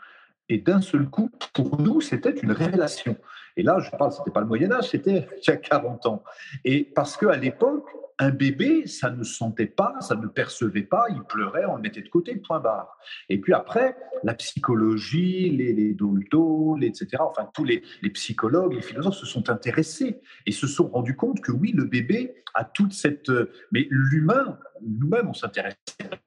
[0.49, 3.17] Et d'un seul coup, pour nous, c'était une révélation.
[3.57, 6.23] Et là, je parle, c'était pas le Moyen Âge, c'était il y a 40 ans.
[6.63, 7.89] Et parce qu'à l'époque,
[8.19, 12.01] un bébé, ça ne sentait pas, ça ne percevait pas, il pleurait, on le mettait
[12.01, 12.97] de côté, point barre.
[13.29, 19.17] Et puis après, la psychologie, les, les Dolto, etc., enfin tous les, psychologues, les philosophes
[19.17, 23.31] se sont intéressés et se sont rendus compte que oui, le bébé a toute cette...
[23.71, 25.77] Mais l'humain, nous-mêmes, on s'intéressait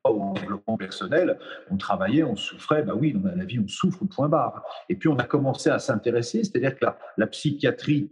[0.02, 1.38] pas au développement personnel,
[1.70, 4.64] on travaillait, on souffrait, bah oui, dans la vie, on souffre, point barre.
[4.88, 8.10] Et puis on a commencé à s'intéresser, c'est-à-dire que la, la psychiatrie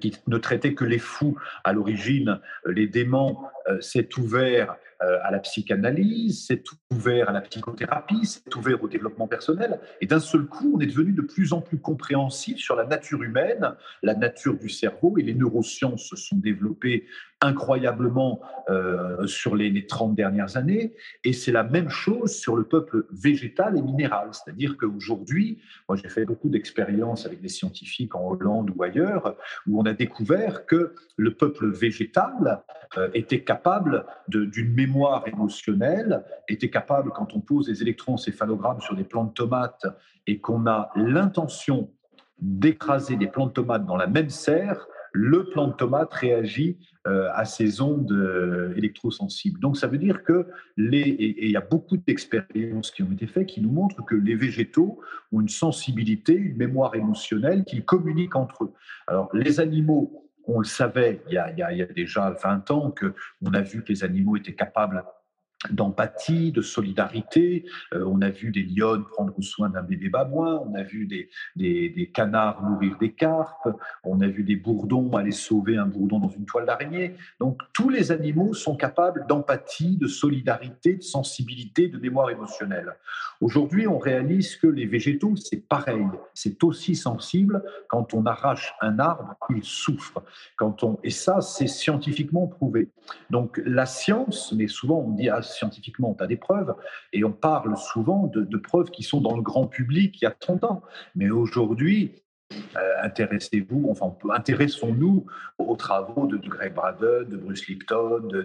[0.00, 5.30] qui ne traitait que les fous à l'origine, les démons, euh, s'est ouvert euh, à
[5.30, 9.78] la psychanalyse, s'est ouvert à la psychothérapie, s'est ouvert au développement personnel.
[10.00, 13.22] Et d'un seul coup, on est devenu de plus en plus compréhensif sur la nature
[13.22, 17.06] humaine, la nature du cerveau, et les neurosciences se sont développées
[17.44, 20.94] incroyablement euh, sur les, les 30 dernières années.
[21.22, 24.28] Et c'est la même chose sur le peuple végétal et minéral.
[24.32, 29.80] C'est-à-dire qu'aujourd'hui, moi j'ai fait beaucoup d'expériences avec des scientifiques en Hollande ou ailleurs, où
[29.80, 32.62] on a découvert que le peuple végétal
[32.96, 39.04] euh, était capable d'une mémoire émotionnelle, était capable, quand on pose des électroencéphalogrammes sur des
[39.04, 39.86] plants de tomates
[40.26, 41.90] et qu'on a l'intention
[42.40, 47.28] d'écraser des plants de tomates dans la même serre, le plant de tomate réagit euh,
[47.34, 49.60] à ces ondes euh, électrosensibles.
[49.60, 53.28] Donc ça veut dire que les et il y a beaucoup d'expériences qui ont été
[53.28, 55.00] faites qui nous montrent que les végétaux
[55.30, 58.72] ont une sensibilité, une mémoire émotionnelle, qu'ils communiquent entre eux.
[59.06, 62.92] Alors les animaux on le savait il y, a, il y a, déjà 20 ans
[62.92, 65.04] qu'on a vu que les animaux étaient capables
[65.70, 67.64] d'empathie, de solidarité.
[67.92, 72.10] Euh, on a vu des lionnes prendre soin d'un bébé babouin, on a vu des,
[72.12, 73.68] canards nourrir des carpes,
[74.04, 77.14] on a vu des bourdons aller sauver un bourdon dans une toile d'araignée.
[77.40, 82.94] Donc tous les animaux sont capables d'empathie, de solidarité, de sensibilité, de mémoire émotionnelle.
[83.40, 87.62] Aujourd'hui, on réalise que les végétaux, c'est pareil, c'est aussi sensible.
[87.88, 90.22] Quand on arrache un arbre, il souffre.
[90.56, 90.98] Quand on...
[91.02, 92.88] Et ça, c'est scientifiquement prouvé.
[93.30, 96.74] Donc la science, mais souvent on dit ah, scientifiquement, on a des preuves,
[97.12, 100.30] et on parle souvent de, preuves qui sont dans le grand public il y a
[100.30, 100.82] 30 ans.
[101.14, 102.22] Mais aujourd'hui,
[103.02, 105.26] intéressez-vous, enfin, intéressons-nous
[105.58, 108.42] aux travaux de, Greg Braden, de Bruce Lipton, de,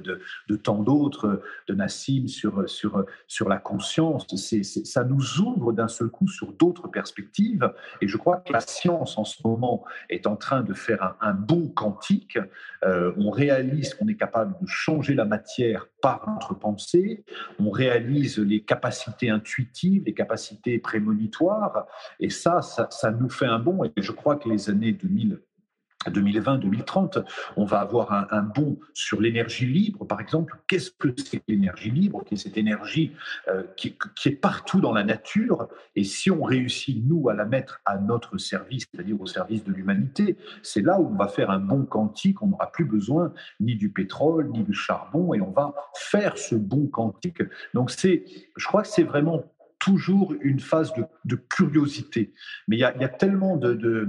[0.47, 4.27] de, tant d'autres, de Nassim sur, sur, sur la conscience.
[4.35, 7.71] C'est, ça nous ouvre d'un seul coup sur d'autres perspectives.
[8.01, 11.33] Et je crois que la science en ce moment est en train de faire un,
[11.33, 12.37] bond quantique.
[12.83, 17.23] Euh, on réalise qu'on est capable de changer la matière par notre pensée.
[17.59, 21.87] On réalise les capacités intuitives, les capacités prémonitoires.
[22.19, 23.83] Et ça, ça, nous fait un bond.
[24.01, 25.39] Je crois que les années 2000
[26.07, 27.25] 2020-2030,
[27.57, 30.55] on va avoir un, un bond sur l'énergie libre, par exemple.
[30.67, 33.11] Qu'est-ce que c'est l'énergie libre Qui cette énergie
[33.49, 35.67] euh, qui, qui, est partout dans la nature?
[35.95, 39.73] Et si on réussit, nous, à la mettre à notre service, c'est-à-dire au service de
[39.73, 42.41] l'humanité, c'est là où on va faire un bond quantique.
[42.41, 46.55] On n'aura plus besoin ni du pétrole, ni du charbon, et on va faire ce
[46.55, 47.43] bond quantique.
[47.73, 48.23] Donc, c'est,
[48.55, 49.43] je crois que c'est vraiment
[49.79, 50.93] toujours une phase
[51.25, 52.33] de, curiosité.
[52.67, 54.05] Mais il y a, tellement de,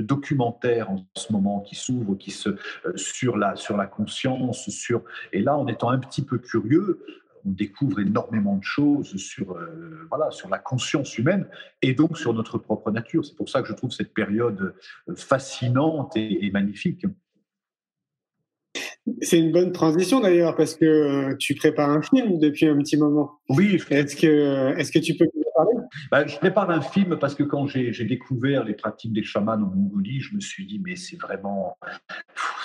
[0.00, 5.02] documentaires en ce moment qui s'ouvrent, qui se euh, sur la sur la conscience, sur
[5.32, 7.04] et là en étant un petit peu curieux,
[7.44, 11.46] on découvre énormément de choses sur euh, voilà sur la conscience humaine
[11.80, 13.24] et donc sur notre propre nature.
[13.24, 14.74] C'est pour ça que je trouve cette période
[15.08, 17.06] euh, fascinante et magnifique.
[19.20, 22.96] C'est une bonne transition d'ailleurs parce que euh, tu prépares un film depuis un petit
[22.96, 23.32] moment.
[23.48, 23.80] Oui.
[23.90, 25.74] Est-ce que, est-ce que tu peux nous parler?
[26.12, 29.58] Ben, Je prépare un film parce que quand j'ai découvert les pratiques des chamans en
[29.58, 31.76] Mongolie, je me suis dit mais c'est vraiment,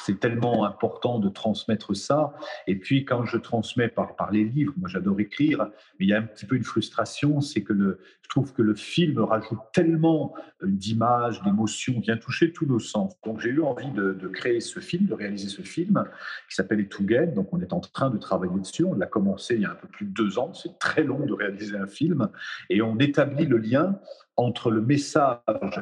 [0.06, 2.34] c'est tellement important de transmettre ça.
[2.68, 5.68] Et puis quand je transmets par, par les livres, moi j'adore écrire,
[6.00, 8.62] mais il y a un petit peu une frustration, c'est que le, je trouve que
[8.62, 13.14] le film rajoute tellement euh, d'images, d'émotions, vient toucher tous nos sens.
[13.26, 16.04] Donc j'ai eu envie de, de créer ce film, de réaliser ce film
[16.50, 17.34] qui s'appelle Etougen.
[17.34, 18.84] Donc, on est en train de travailler dessus.
[18.84, 20.54] On l'a commencé il y a un peu plus de deux ans.
[20.54, 22.30] C'est très long de réaliser un film.
[22.70, 24.00] Et on établit le lien
[24.36, 25.40] entre le message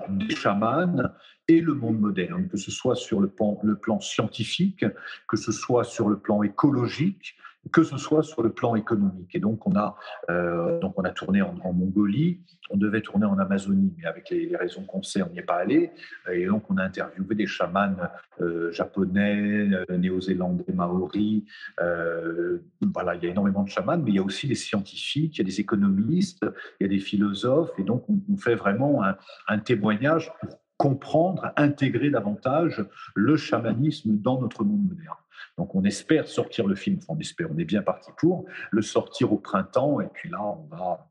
[0.10, 1.12] des chamans
[1.47, 4.86] et le monde moderne, que ce soit sur le plan scientifique,
[5.27, 7.36] que ce soit sur le plan écologique,
[7.71, 9.34] que ce soit sur le plan économique.
[9.34, 9.95] Et donc, on a,
[10.30, 14.56] euh, donc on a tourné en, Mongolie, on devait tourner en Amazonie, mais avec les,
[14.56, 15.91] raisons qu'on sait, on n'y est pas allé.
[16.32, 17.95] Et donc, on a interviewé des chamans
[18.41, 21.43] euh, japonais, euh, néo-zélandais, maoris.
[21.78, 25.39] voilà, il y a énormément de chamans, mais il y a aussi des scientifiques, il
[25.39, 26.45] y a des économistes,
[26.80, 27.71] il y a des philosophes.
[27.78, 29.01] Et donc, on, fait vraiment
[29.47, 35.15] un témoignage pour comprendre, intégrer davantage le chamanisme dans notre monde moderne.
[35.58, 39.31] Donc on espère sortir le film, on espère, on est bien parti pour le sortir
[39.31, 41.10] au printemps, et puis là, on va,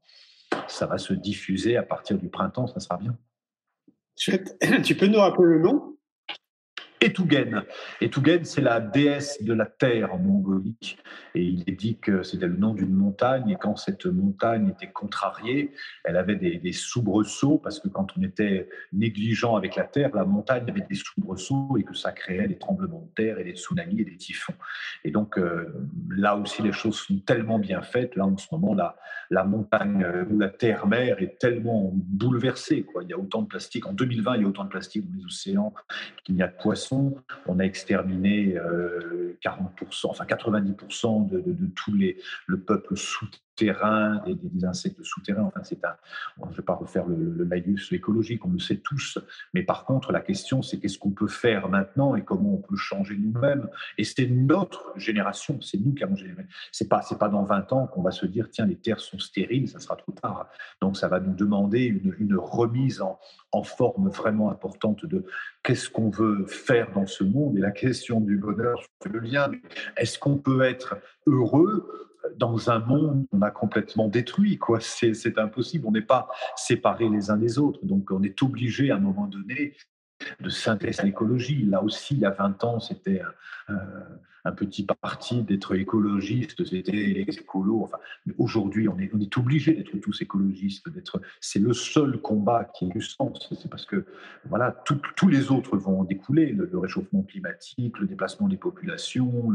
[0.68, 3.16] ça va se diffuser à partir du printemps, ça sera bien.
[4.84, 5.93] Tu peux nous rappeler le nom?
[7.04, 7.64] Etougen.
[8.00, 10.96] Etougen, c'est la déesse de la terre en Mongolie.
[11.34, 13.50] Et il est dit que c'était le nom d'une montagne.
[13.50, 15.72] Et quand cette montagne était contrariée,
[16.04, 20.64] elle avait des, soubresauts, parce que quand on était négligent avec la terre, la montagne
[20.66, 24.04] avait des soubresauts et que ça créait des tremblements de terre et des tsunamis et
[24.04, 24.54] des typhons.
[25.04, 25.74] Et donc euh,
[26.08, 28.16] là aussi, les choses sont tellement bien faites.
[28.16, 32.86] Là, en ce moment, la, montagne euh, ou la terre-mer est tellement bouleversée.
[33.02, 33.86] Il y a autant de plastique.
[33.86, 35.74] En 2020, il y a autant de plastique dans les océans
[36.24, 36.93] qu'il n'y a de poissons
[37.46, 42.96] on a exterminé 40%, euh, enfin 90% de, de, tous les, le peuple
[43.54, 45.44] souterrain et des, insectes souterrains.
[45.44, 45.96] Enfin, c'est un,
[46.38, 49.18] on ne vais pas refaire le, le laïus écologique, on le sait tous.
[49.52, 52.76] Mais par contre, la question, c'est qu'est-ce qu'on peut faire maintenant et comment on peut
[52.76, 53.68] changer nous-mêmes.
[53.98, 56.46] Et c'est notre génération, c'est nous qui avons généré.
[56.72, 59.68] C'est pas, pas dans 20 ans qu'on va se dire, tiens, les terres sont stériles,
[59.68, 60.48] ça sera trop tard.
[60.80, 63.18] Donc, ça va nous demander une, remise en,
[63.52, 65.24] en forme vraiment importante de
[65.62, 67.56] qu'est-ce qu'on veut faire dans ce monde.
[67.56, 69.50] Et la question du bonheur, je fais le lien.
[69.96, 71.90] Est-ce qu'on peut être heureux
[72.36, 74.80] dans un monde qu'on a complètement détruit quoi.
[74.80, 75.86] C'est impossible.
[75.86, 77.84] On n'est pas séparés les uns des autres.
[77.84, 79.76] Donc on est obligé à un moment donné
[80.40, 81.64] de synthèse à l'écologie.
[81.64, 83.22] Là aussi, il y a 20 ans, c'était
[84.44, 87.84] un petit parti d'être écologiste, c'était les écolos.
[87.84, 87.96] Enfin,
[88.38, 90.88] aujourd'hui, on est, on est obligé d'être tous écologistes.
[90.90, 93.48] D'être, c'est le seul combat qui a du sens.
[93.58, 94.04] C'est parce que
[94.44, 94.76] voilà,
[95.16, 99.50] tous les autres vont découler le, réchauffement climatique, le déplacement des populations,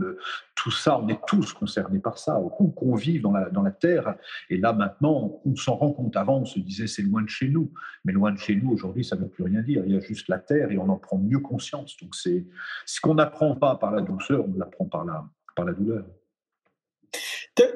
[0.55, 0.99] tout ça.
[0.99, 2.41] On est tous concernés par ça.
[2.75, 4.15] Qu'on vive dans la, dans la terre.
[4.49, 6.15] Et là maintenant, on s'en rend compte.
[6.17, 7.71] Avant, on se disait c'est loin de chez nous,
[8.05, 9.83] mais loin de chez nous aujourd'hui, ça ne veut plus rien dire.
[9.85, 11.95] Il y a juste la terre et on en prend mieux conscience.
[12.01, 12.45] Donc c'est
[12.85, 15.25] ce qu'on n'apprend pas par la douceur, on l'apprend par la,
[15.55, 16.05] par la douleur.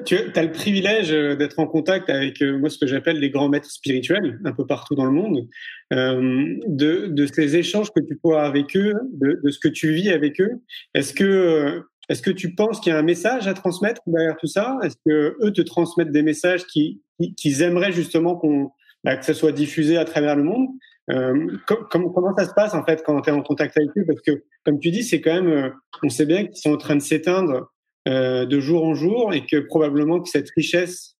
[0.06, 3.30] Tu as le privilège euh, d'être en contact avec euh, moi ce que j'appelle les
[3.30, 5.46] grands maîtres spirituels un peu partout dans le monde,
[5.92, 9.92] euh, de, de, ces échanges que tu peux avoir avec eux, de, ce que tu
[9.92, 10.62] vis avec eux.
[10.94, 14.46] Est-ce que est-ce que tu penses qu'il y a un message à transmettre derrière tout
[14.46, 14.78] ça?
[14.82, 16.98] Est-ce que eux te transmettent des messages qu'ils
[17.36, 18.70] qui, aimeraient justement qu'on
[19.04, 20.68] bah, que ça soit diffusé à travers le monde?
[21.10, 21.56] Euh,
[21.90, 24.04] comment ça se passe en fait quand tu es en contact avec eux?
[24.06, 25.70] Parce que, comme tu dis, c'est quand même, euh,
[26.02, 27.70] on sait bien qu'ils sont en train de s'éteindre
[28.08, 31.16] euh, de jour en jour et que probablement que cette richesse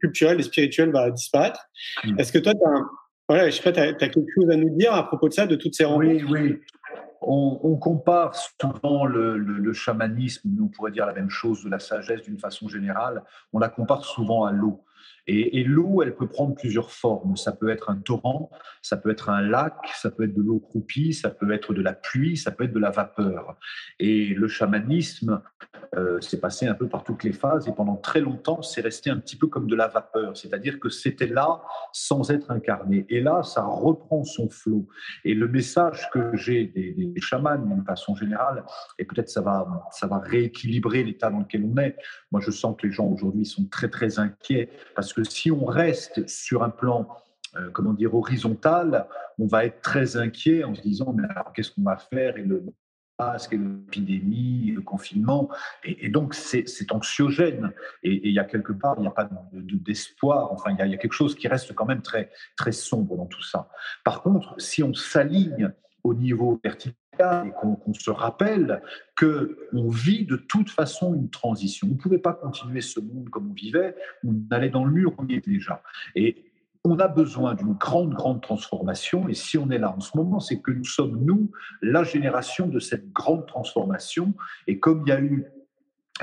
[0.00, 1.60] culturelle et spirituelle va disparaître.
[2.04, 2.20] Mm.
[2.20, 2.82] Est-ce que toi, tu as,
[3.28, 5.56] voilà, je sais pas, as, quelque chose à nous dire à propos de ça, de
[5.56, 6.24] toutes ces rencontres?
[6.30, 6.58] Oui, oui.
[7.22, 11.70] On, on, compare souvent le, le, le, chamanisme, on pourrait dire la même chose de
[11.70, 14.84] la sagesse d'une façon générale, on la compare souvent à l'eau.
[15.28, 17.36] Et, l'eau, elle peut prendre plusieurs formes.
[17.36, 18.50] Ça peut être un torrent,
[18.80, 21.82] ça peut être un lac, ça peut être de l'eau croupie, ça peut être de
[21.82, 23.58] la pluie, ça peut être de la vapeur.
[23.98, 25.42] Et le chamanisme
[25.94, 29.10] euh, s'est passé un peu par toutes les phases et pendant très longtemps, c'est resté
[29.10, 31.62] un petit peu comme de la vapeur, c'est-à-dire que c'était là
[31.92, 33.06] sans être incarné.
[33.08, 34.86] Et là, ça reprend son flot.
[35.24, 38.64] Et le message que j'ai des, chamans d'une façon générale,
[38.98, 41.96] et peut-être ça va, ça va rééquilibrer l'état dans lequel on est.
[42.30, 45.64] Moi, je sens que les gens aujourd'hui sont très très inquiets parce que si on
[45.64, 47.08] reste sur un plan
[47.56, 49.06] euh, comment dire, horizontal,
[49.38, 52.36] on va être très inquiet en se disant, mais alors qu'est-ce qu'on va faire
[53.18, 55.48] masque, et l'épidémie, le confinement,
[55.84, 57.72] et, donc c'est anxiogène.
[58.02, 60.98] Et il y a quelque part, il n'y a pas d'espoir, enfin il y, a,
[60.98, 63.68] quelque chose qui reste quand même très, très sombre dans tout ça.
[64.04, 68.82] Par contre, si on s'aligne au niveau vertical, et qu'on se rappelle
[69.18, 71.88] qu'on vit de toute façon une transition.
[71.88, 75.14] On ne pouvait pas continuer ce monde comme on vivait, on allait dans le mur,
[75.16, 75.82] on y est déjà.
[76.14, 76.44] Et
[76.86, 79.28] on a besoin d'une grande, grande transformation.
[79.28, 81.50] Et si on est là en ce moment, c'est que nous sommes, nous,
[81.82, 84.34] la génération de cette grande transformation.
[84.68, 85.46] Et comme il y a eu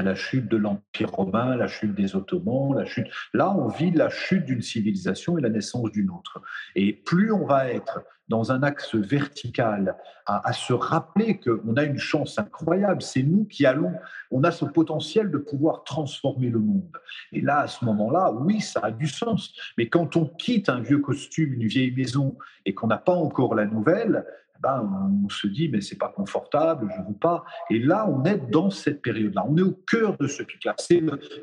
[0.02, 3.08] la chute de l'Empire romain, la chute des Ottomans, la chute.
[3.34, 6.42] Là, on vit la chute d'une civilisation et la naissance d'une autre.
[6.76, 11.84] Et plus on va être dans un axe vertical à, à se rappeler qu'on a
[11.84, 13.94] une chance incroyable, c'est nous qui allons,
[14.32, 16.92] on a ce potentiel de pouvoir transformer le monde.
[17.34, 19.54] Et là, à ce moment-là, oui, ça a du sens.
[19.78, 23.56] Mais quand on quitte un vieux costume, une vieille maison, et qu'on n'a pas encore
[23.56, 24.26] la nouvelle,
[24.64, 27.44] on se dit, mais c'est pas confortable, je veux pas.
[27.70, 29.46] Et là, on est dans cette période-là.
[29.48, 30.76] On est au cœur de ce pic-là.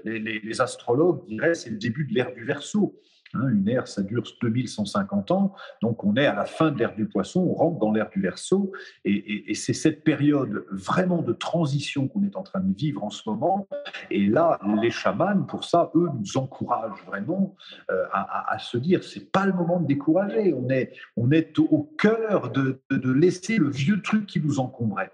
[0.05, 2.99] Les, les, les, astrologues diraient, c'est le début de l'ère du Verseau.
[3.35, 6.97] Hein, une ère, ça dure 2150 ans, donc on est à la fin de l'ère
[6.97, 8.73] du poisson, on rentre dans l'ère du verso,
[9.05, 13.29] et, c'est cette période vraiment de transition qu'on est en train de vivre en ce
[13.29, 13.69] moment.
[14.11, 17.55] Et là, les chamans, pour ça, eux, nous encouragent vraiment
[17.91, 21.91] euh, à, se dire, c'est pas le moment de décourager, on est, on est au
[21.99, 25.13] cœur de, de laisser le vieux truc qui nous encombrait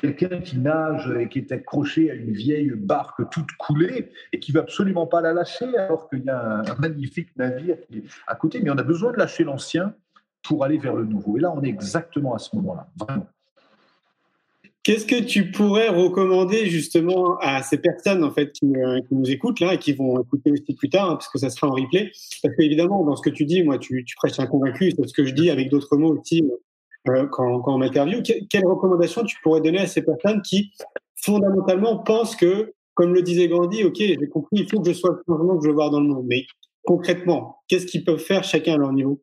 [0.00, 4.52] quelqu'un qui nage et qui est accroché à une vieille barque toute coulée et qui
[4.52, 8.34] veut absolument pas la lâcher alors qu'il y a un, magnifique navire qui est à
[8.34, 8.60] côté.
[8.62, 9.94] Mais on a besoin de lâcher l'ancien
[10.42, 11.36] pour aller vers le nouveau.
[11.38, 13.26] Et là, on est exactement à ce moment-là, vraiment.
[14.84, 19.60] Qu'est-ce que tu pourrais recommander justement à ces personnes en fait qui, euh, nous écoutent
[19.60, 22.10] là et qui vont écouter aussi plus tard, hein, parce que ça sera en replay?
[22.42, 25.12] Parce qu'évidemment, dans ce que tu dis, moi, tu, tu prêches un convaincu, c'est ce
[25.12, 26.42] que je dis avec d'autres mots aussi
[27.04, 28.22] quand, quand on m'interviewe.
[28.22, 30.72] quelles recommandations tu pourrais donner à ces personnes qui,
[31.16, 35.10] fondamentalement, pensent que, comme le disait Gandhi, OK, j'ai compris, il faut que je sois
[35.10, 36.26] le changement que je veux voir dans le monde.
[36.28, 36.46] Mais
[36.84, 39.22] concrètement, qu'est-ce qu'ils peuvent faire chacun à leur niveau?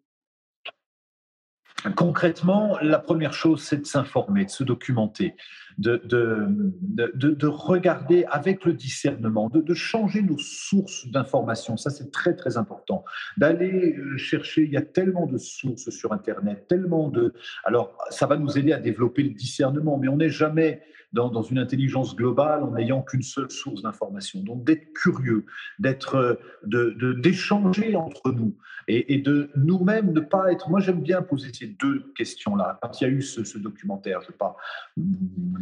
[1.95, 5.35] Concrètement, la première chose, c'est de s'informer, de se documenter,
[5.79, 11.77] de, de, de, regarder avec le discernement, de, changer nos sources d'information.
[11.77, 13.05] Ça, c'est très, très important.
[13.37, 17.33] D'aller euh, chercher, il y a tellement de sources sur Internet, tellement de...
[17.63, 20.81] Alors, ça va nous aider à développer le discernement, mais on n'est jamais
[21.13, 24.41] dans, une intelligence globale en n'ayant qu'une seule source d'information.
[24.41, 25.45] Donc, d'être curieux,
[25.79, 28.55] d'être, euh, d'échanger entre nous
[28.87, 30.69] et, et de nous-mêmes ne pas être...
[30.69, 32.79] Moi, j'aime bien poser ces deux questions-là.
[32.81, 34.55] Quand il y a eu ce, ce documentaire, je ne vais pas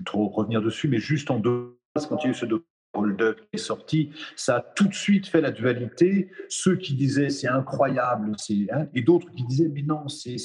[0.05, 1.77] trop revenir dessus, mais juste en deux
[2.09, 5.27] quand il y a eu ce documentaire Qui est sorti, ça a tout de suite
[5.27, 6.29] fait la dualité.
[6.49, 8.31] Ceux qui disaient c'est incroyable,
[8.71, 10.37] hein, et d'autres qui disaient mais non, c'est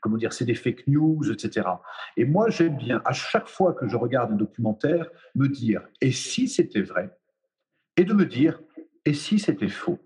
[0.00, 1.68] comment dire, c'est des fake news, etc.
[2.16, 6.12] Et moi j'aime bien à chaque fois que je regarde un documentaire me dire et
[6.12, 7.10] si c'était vrai,
[7.96, 8.60] et de me dire
[9.04, 9.98] et si c'était faux?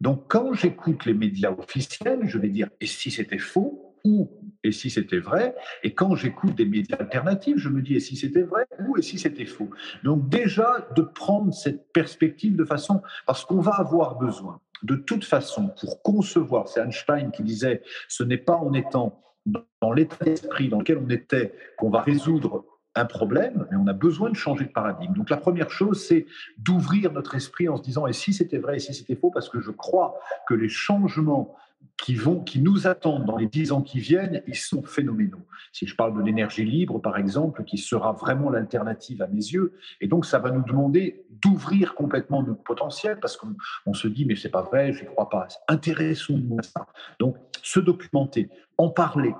[0.00, 4.30] Donc quand j'écoute les médias officiels, je vais dire et si c'était faux ou
[4.62, 5.54] et si c'était vrai.
[5.82, 9.02] Et quand j'écoute des médias alternatifs, je me dis et si c'était vrai ou et
[9.02, 9.70] si c'était faux.
[10.04, 15.24] Donc déjà de prendre cette perspective de façon parce qu'on va avoir besoin de toute
[15.24, 16.68] façon pour concevoir.
[16.68, 21.08] C'est Einstein qui disait ce n'est pas en étant dans l'état d'esprit dans lequel on
[21.10, 22.64] était qu'on va résoudre
[22.96, 25.14] un problème, mais on a besoin de changer de paradigme.
[25.14, 26.26] Donc la première chose, c'est
[26.58, 29.48] d'ouvrir notre esprit en se disant et si c'était vrai et si c'était faux, parce
[29.48, 31.54] que je crois que les changements
[32.00, 35.46] qui, vont, qui nous attendent dans les dix ans qui viennent, ils sont phénoménaux.
[35.72, 39.74] Si je parle de l'énergie libre, par exemple, qui sera vraiment l'alternative à mes yeux,
[40.00, 44.36] et donc ça va nous demander d'ouvrir complètement notre potentiel, parce qu'on se dit, mais
[44.36, 45.48] c'est pas vrai, je ne crois pas.
[45.68, 46.86] Intéressons-nous à ça.
[47.18, 49.34] Donc, se documenter, en parler,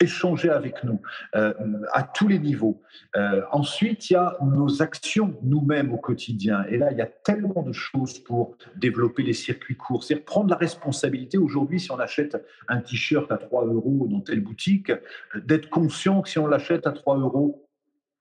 [0.00, 1.00] échanger avec nous
[1.34, 1.54] euh,
[1.92, 2.82] à tous les niveaux.
[3.16, 6.64] Euh, ensuite, il y a nos actions nous-mêmes au quotidien.
[6.68, 10.04] Et là, il y a tellement de choses pour développer les circuits courts.
[10.04, 14.40] C'est prendre la responsabilité aujourd'hui, si on achète un t-shirt à 3 euros dans telle
[14.40, 14.92] boutique,
[15.34, 17.66] d'être conscient que si on l'achète à 3 euros,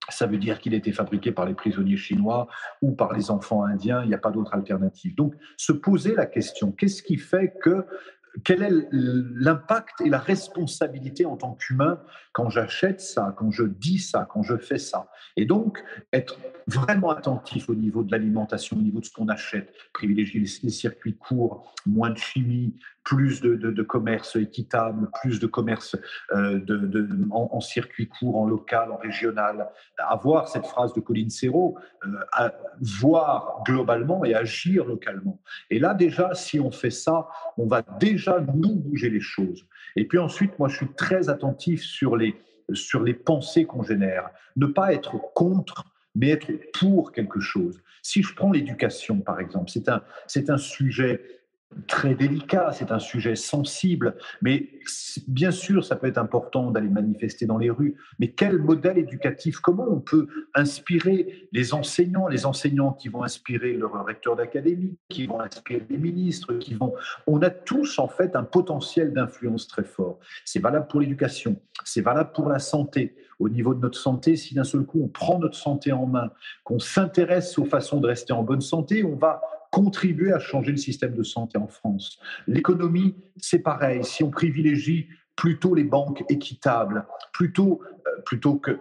[0.09, 2.47] ça veut dire qu'il a été fabriqué par les prisonniers chinois
[2.81, 5.15] ou par les enfants indiens, il n'y a pas d'autre alternative.
[5.15, 7.85] Donc, se poser la question, qu'est-ce qui fait que
[8.43, 12.01] quel est l'impact et la responsabilité en tant qu'humain
[12.33, 15.09] quand j'achète ça, quand je dis ça, quand je fais ça?
[15.37, 19.73] Et donc, être vraiment attentif au niveau de l'alimentation, au niveau de ce qu'on achète,
[19.93, 22.75] privilégier les, circuits courts, moins de chimie,
[23.05, 25.95] plus de, commerce équitable, plus de commerce
[26.33, 29.69] euh, de, en, circuit court, en local, en régional.
[29.99, 32.49] Avoir cette phrase de Colline Serrault, euh,
[32.81, 35.39] voir globalement et agir localement.
[35.69, 37.27] Et là, déjà, si on fait ça,
[37.57, 39.65] on va déjà nous bouger les choses.
[39.95, 42.35] Et puis ensuite, moi, je suis très attentif sur les,
[42.73, 44.31] sur les pensées qu'on génère.
[44.55, 45.85] Ne pas être contre,
[46.15, 47.83] mais être pour quelque chose.
[48.01, 51.21] Si je prends l'éducation, par exemple, c'est un, c'est un sujet
[51.87, 54.69] très délicat, c'est un sujet sensible, mais
[55.27, 59.59] bien sûr, ça peut être important d'aller manifester dans les rues, mais quel modèle éducatif,
[59.59, 65.27] comment on peut inspirer les enseignants, les enseignants qui vont inspirer leur recteur d'académie, qui
[65.27, 66.93] vont inspirer les ministres, qui vont...
[67.27, 70.19] On a tous en fait un potentiel d'influence très fort.
[70.45, 73.15] C'est valable pour l'éducation, c'est valable pour la santé.
[73.37, 76.31] Au niveau de notre santé, si d'un seul coup on prend notre santé en main,
[76.63, 79.41] qu'on s'intéresse aux façons de rester en bonne santé, on va
[79.75, 82.17] contribuer à changer le système de santé en France.
[82.47, 84.05] L'économie, c'est pareil.
[84.05, 88.79] Si on privilégie plutôt les banques équitables, plutôt, euh, plutôt que...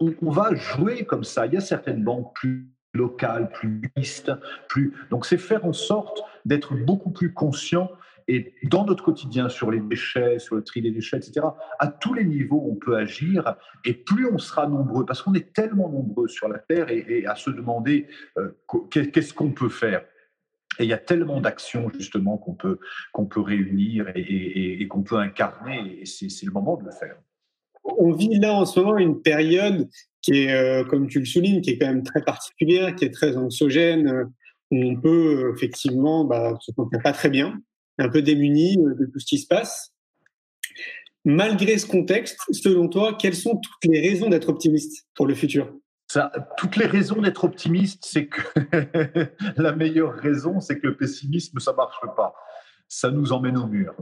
[0.00, 1.46] On, va jouer comme ça.
[1.46, 4.30] Il y a certaines banques plus locales, plus listes,
[4.68, 4.92] plus...
[5.08, 7.90] Donc c'est faire en sorte d'être beaucoup plus conscient
[8.30, 11.46] et dans notre quotidien, sur les déchets, sur le tri des déchets, etc.,
[11.78, 13.56] à tous les niveaux, on peut agir.
[13.86, 17.34] Et plus on sera nombreux, parce qu'on est tellement nombreux sur la Terre et, à
[17.34, 18.50] se demander euh,
[18.90, 20.04] qu'est-ce qu'on peut faire.
[20.78, 22.78] Et il y a tellement d'actions justement qu'on peut,
[23.12, 27.16] qu'on peut réunir et, qu'on peut incarner, et c'est le moment de le faire.
[27.84, 29.88] On vit là en ce moment une période
[30.22, 33.10] qui est, euh, comme tu le soulignes, qui est quand même très particulière, qui est
[33.10, 34.24] très anxiogène, euh,
[34.70, 37.58] où on peut euh, effectivement bah, se sentir pas très bien,
[37.98, 39.92] un peu démuni de tout ce qui se passe.
[41.24, 45.72] Malgré ce contexte, selon toi, quelles sont toutes les raisons d'être optimiste pour le futur?
[46.56, 48.40] Toutes les raisons d'être optimiste, c'est que
[49.60, 52.34] la meilleure raison, c'est que le pessimisme, ça marche pas.
[52.88, 53.94] Ça nous emmène au mur.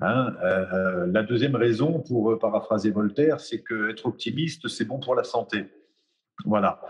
[0.00, 0.34] Hein.
[0.42, 5.00] Euh, euh, la deuxième raison, pour euh, paraphraser Voltaire, c'est que être optimiste, c'est bon
[5.00, 5.66] pour la santé.
[6.44, 6.82] Voilà.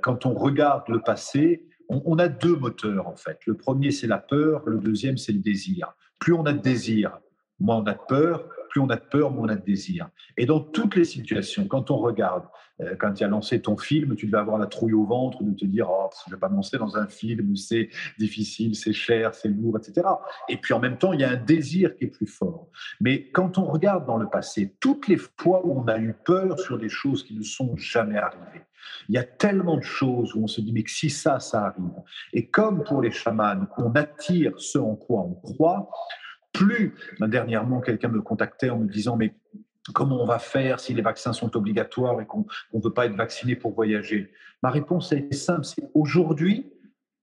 [0.00, 3.38] quand on regarde le passé, on, a deux moteurs en fait.
[3.44, 4.62] Le premier, c'est la peur.
[4.64, 5.92] Le deuxième, c'est le désir.
[6.18, 7.18] Plus on a de désir,
[7.60, 10.08] moins on a de peur plus on a de peur, moins on a de désir.
[10.38, 12.44] Et dans toutes les situations, quand on regarde,
[12.80, 15.52] euh, quand tu as lancé ton film, tu devais avoir la trouille au ventre de
[15.52, 19.34] te dire oh, je vais pas me lancer dans un film, c'est difficile, c'est cher,
[19.34, 20.08] c'est lourd, etc.
[20.48, 22.68] Et puis en même temps, il y a un désir qui est plus fort.
[22.98, 26.58] Mais quand on regarde dans le passé, toutes les fois où on a eu peur
[26.58, 28.62] sur des choses qui ne sont jamais arrivées,
[29.10, 32.02] il y a tellement de choses où on se dit, mais si ça, ça arrive.
[32.32, 35.90] Et comme pour les chamans, on attire ce en quoi on croit,
[36.52, 36.94] plus.
[37.20, 39.34] Dernièrement, quelqu'un me contactait en me disant, mais
[39.94, 43.16] comment on va faire si les vaccins sont obligatoires et qu'on ne veut pas être
[43.16, 44.32] vacciné pour voyager?
[44.62, 46.72] Ma réponse est simple, c'est aujourd'hui,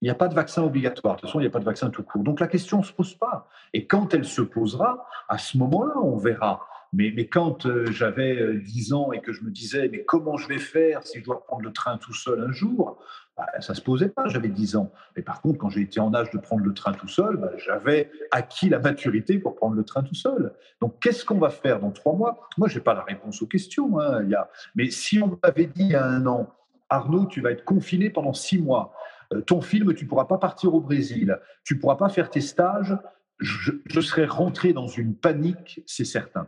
[0.01, 1.15] il n'y a pas de vaccin obligatoire.
[1.15, 2.23] De toute façon, il n'y a pas de vaccin tout court.
[2.23, 3.49] Donc la question ne se pose pas.
[3.73, 6.65] Et quand elle se posera, à ce moment-là, on verra.
[6.93, 10.37] Mais, mais quand euh, j'avais 10 euh, ans et que je me disais, mais comment
[10.37, 12.97] je vais faire si je dois prendre le train tout seul un jour?
[13.39, 14.91] Bah, ça se posait pas, j'avais 10 ans.
[15.15, 17.51] Mais par contre, quand j'ai été en âge de prendre le train tout seul, bah,
[17.57, 20.53] j'avais acquis la maturité pour prendre le train tout seul.
[20.81, 22.49] Donc, qu'est-ce qu'on va faire dans trois mois?
[22.57, 23.97] Moi, je n'ai pas la réponse aux questions.
[24.01, 24.27] Hein.
[24.75, 26.53] Mais si on m'avait dit il y a un an,
[26.89, 28.93] Arnaud, tu vas être confiné pendant six mois,
[29.33, 32.29] euh, ton film, tu ne pourras pas partir au Brésil, tu ne pourras pas faire
[32.29, 32.97] tes stages,
[33.39, 36.47] je, serais rentré dans une panique, c'est certain.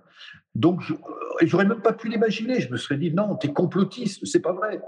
[0.56, 0.94] Donc, je
[1.50, 2.60] n'aurais même pas pu l'imaginer.
[2.60, 4.82] Je me serais dit, non, tu es complotiste, c'est pas vrai.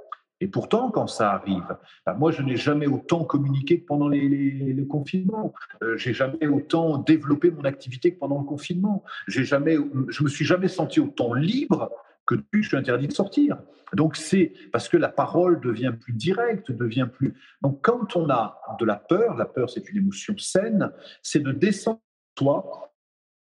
[0.44, 4.84] Et pourtant, quand ça arrive, bah, moi, je n'ai jamais autant communiqué que pendant le
[4.84, 5.54] confinement.
[5.82, 9.06] Euh, j'ai jamais autant développé mon activité que pendant le confinement.
[9.30, 9.78] J'ai jamais,
[10.10, 11.90] je me suis jamais senti autant libre
[12.26, 13.58] que depuis je suis interdit de sortir.
[13.94, 17.36] Donc c'est parce que la parole devient plus directe, devient plus.
[17.62, 20.92] Donc quand on a de la peur, la peur c'est une émotion saine,
[21.22, 22.02] c'est de descendre
[22.36, 22.94] toi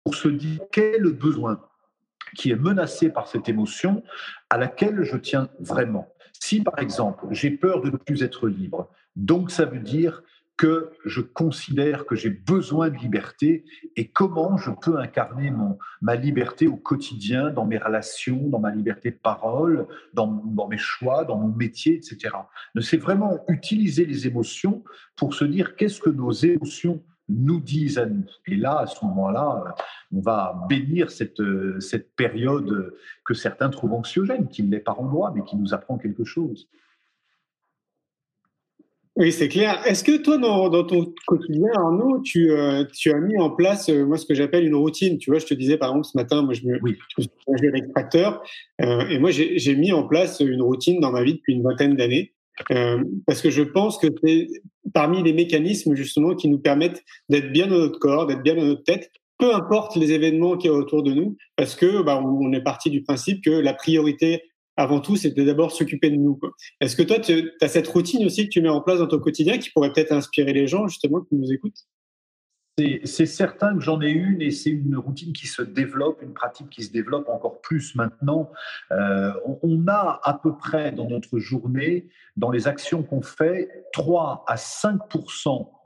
[0.03, 1.59] pour se dire quel est le besoin
[2.35, 4.03] qui est menacé par cette émotion
[4.49, 6.07] à laquelle je tiens vraiment.
[6.39, 10.23] Si, par exemple, j'ai peur de ne plus être libre, donc ça veut dire
[10.61, 13.65] que je considère que j'ai besoin de liberté
[13.95, 18.69] et comment je peux incarner mon, ma liberté au quotidien, dans mes relations, dans ma
[18.69, 22.35] liberté de parole, dans, dans mes choix, dans mon métier, etc.
[22.79, 24.83] C'est vraiment utiliser les émotions
[25.15, 28.25] pour se dire qu'est-ce que nos émotions nous disent à nous.
[28.47, 29.75] Et là, à ce moment-là,
[30.13, 31.41] on va bénir cette,
[31.79, 32.93] cette période
[33.25, 36.23] que certains trouvent anxiogène, qui ne l'est pas en droit, mais qui nous apprend quelque
[36.23, 36.67] chose.
[39.17, 39.81] Oui, c'est clair.
[39.85, 43.89] Est-ce que toi, dans, dans, ton quotidien, Arnaud, tu, euh, tu as mis en place,
[43.89, 45.17] euh, moi, ce que j'appelle une routine?
[45.17, 46.97] Tu vois, je te disais, par exemple, ce matin, moi, je me, oui.
[47.17, 48.41] je suis l'extracteur,
[48.81, 51.95] euh, et moi, j'ai mis en place une routine dans ma vie depuis une vingtaine
[51.97, 52.33] d'années.
[52.71, 54.47] Euh, parce que je pense que c'est
[54.93, 58.65] parmi les mécanismes justement qui nous permettent d'être bien dans notre corps, d'être bien dans
[58.65, 62.51] notre tête, peu importe les événements qui sont autour de nous, parce que bah, on
[62.53, 64.43] est parti du principe que la priorité
[64.77, 66.39] avant tout, c'était d'abord s'occuper de nous.
[66.79, 69.19] Est-ce que toi, tu as cette routine aussi que tu mets en place dans ton
[69.19, 71.87] quotidien qui pourrait peut-être inspirer les gens justement qui nous écoutent?
[72.77, 76.69] C'est certain que j'en ai une et c'est une routine qui se développe, une pratique
[76.69, 78.51] qui se développe encore plus maintenant.
[78.91, 82.07] Euh, on, a à peu près dans notre journée,
[82.37, 84.99] dans les actions qu'on fait, 3 à 5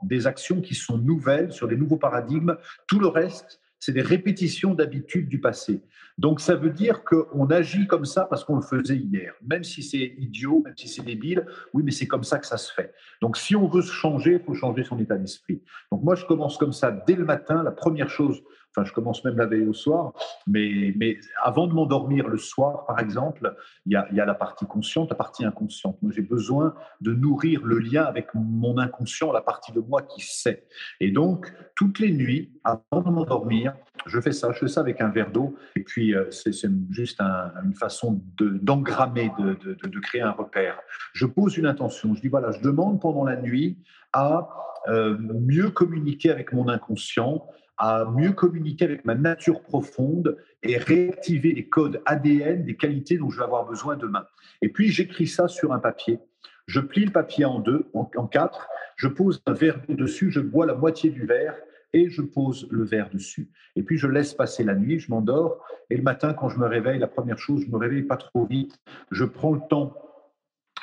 [0.02, 2.56] des actions qui sont nouvelles sur les nouveaux paradigmes.
[2.86, 5.82] Tout le reste, c'est des répétitions d'habitudes du passé.
[6.18, 9.82] Donc ça veut dire qu'on agit comme ça parce qu'on le faisait hier, même si
[9.82, 12.94] c'est idiot, même si c'est débile, oui, mais c'est comme ça que ça se fait.
[13.20, 15.62] Donc si on veut se changer, il faut changer son état d'esprit.
[15.92, 17.62] Donc moi, je commence comme ça dès le matin.
[17.62, 18.42] La première chose,
[18.76, 20.12] enfin je commence même la veille au soir,
[20.46, 23.54] mais, mais avant de m'endormir le soir, par exemple,
[23.86, 25.96] il y a, y a la partie consciente, la partie inconsciente.
[26.02, 30.20] Moi, j'ai besoin de nourrir le lien avec mon inconscient, la partie de moi qui
[30.20, 30.66] sait.
[31.00, 33.74] Et donc, toutes les nuits, avant de m'endormir,
[34.04, 34.52] je fais ça.
[34.52, 36.52] Je fais ça avec un verre d'eau et puis euh, c'est
[36.90, 40.78] juste une façon d'engrammer, de, de, créer un repère.
[41.12, 42.14] Je pose une intention.
[42.14, 43.78] Je dis voilà, je demande pendant la nuit
[44.12, 44.48] à
[44.88, 47.46] euh, mieux communiquer avec mon inconscient,
[47.78, 53.30] à mieux communiquer avec ma nature profonde et réactiver les codes ADN des qualités dont
[53.30, 54.26] je vais avoir besoin demain.
[54.62, 56.18] Et puis j'écris ça sur un papier.
[56.66, 58.68] Je plie le papier en deux, en, quatre.
[58.96, 60.30] Je pose un verre dessus.
[60.30, 61.54] Je bois la moitié du verre
[61.92, 63.50] et je pose le verre dessus.
[63.76, 66.66] Et puis je laisse passer la nuit, je m'endors, et le matin, quand je me
[66.66, 68.78] réveille, la première chose, je me réveille pas trop vite,
[69.10, 69.94] je prends le temps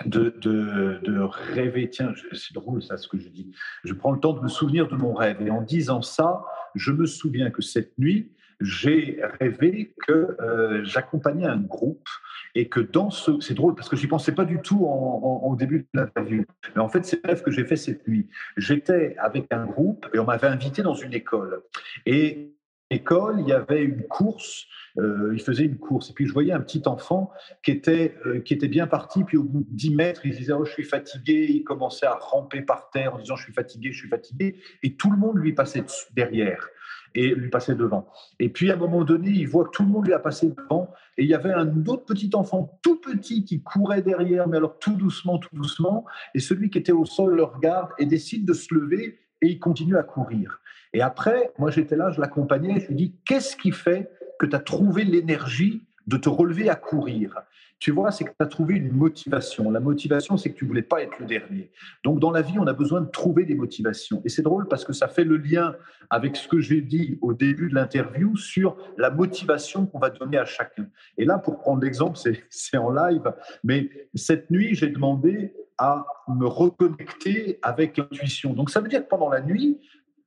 [0.05, 3.51] de, de, rêver, tiens, c'est drôle ça ce que je dis,
[3.83, 6.43] je prends le temps de me souvenir de mon rêve, et en disant ça,
[6.75, 12.07] je me souviens que cette nuit, j'ai rêvé que euh, j'accompagnais un groupe
[12.55, 13.39] et que dans ce...
[13.41, 16.45] C'est drôle parce que j'y pensais pas du tout en, au début de l'interview.
[16.75, 18.29] Mais en fait, c'est le rêve que j'ai fait cette nuit.
[18.57, 21.63] J'étais avec un groupe et on m'avait invité dans une école.
[22.05, 22.53] Et
[22.93, 24.65] école, il y avait une course,
[24.97, 26.09] euh, il faisait une course.
[26.09, 27.31] Et puis je voyais un petit enfant
[27.63, 30.53] qui était, euh, qui était bien parti, puis au bout de 10 mètres, il disait
[30.53, 31.47] Oh, je suis fatigué.
[31.49, 34.57] Il commençait à ramper par terre en disant Je suis fatigué, je suis fatigué.
[34.83, 35.83] Et tout le monde lui passait
[36.15, 36.69] derrière
[37.15, 38.07] et lui passait devant.
[38.39, 40.49] Et puis à un moment donné, il voit que tout le monde lui a passé
[40.49, 44.57] devant et il y avait un autre petit enfant tout petit qui courait derrière, mais
[44.57, 46.05] alors tout doucement, tout doucement.
[46.33, 49.59] Et celui qui était au sol le regarde et décide de se lever et il
[49.59, 50.59] continue à courir.
[50.93, 54.55] Et après, moi j'étais là, je l'accompagnais, je lui dis Qu'est-ce qui fait que tu
[54.55, 57.35] as trouvé l'énergie de te relever à courir?
[57.83, 59.69] Tu vois, c'est que tu as trouvé une motivation.
[59.69, 61.69] La motivation, c'est que tu voulais pas être le dernier.
[62.05, 64.21] Donc, dans la vie, on a besoin de trouver des motivations.
[64.23, 65.75] Et c'est drôle parce que ça fait le lien
[66.09, 70.37] avec ce que j'ai dit au début de l'interview sur la motivation qu'on va donner
[70.37, 70.87] à chacun.
[71.17, 72.17] Et là, pour prendre l'exemple,
[72.49, 73.33] c'est en live,
[73.65, 78.53] mais cette nuit, j'ai demandé à me reconnecter avec l'intuition.
[78.53, 79.81] Donc, ça veut dire que pendant la nuit,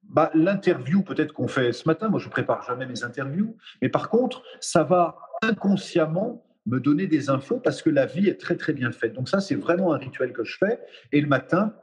[0.09, 4.09] bah, l'interview peut-être qu'on fait ce matin, moi je prépare jamais mes interviews, mais par
[4.09, 8.73] contre, ça va inconsciemment me donner des infos parce que la vie est très très
[8.73, 9.13] bien faite.
[9.13, 10.81] Donc ça, c'est vraiment un rituel que je fais.
[11.13, 11.75] Et le matin,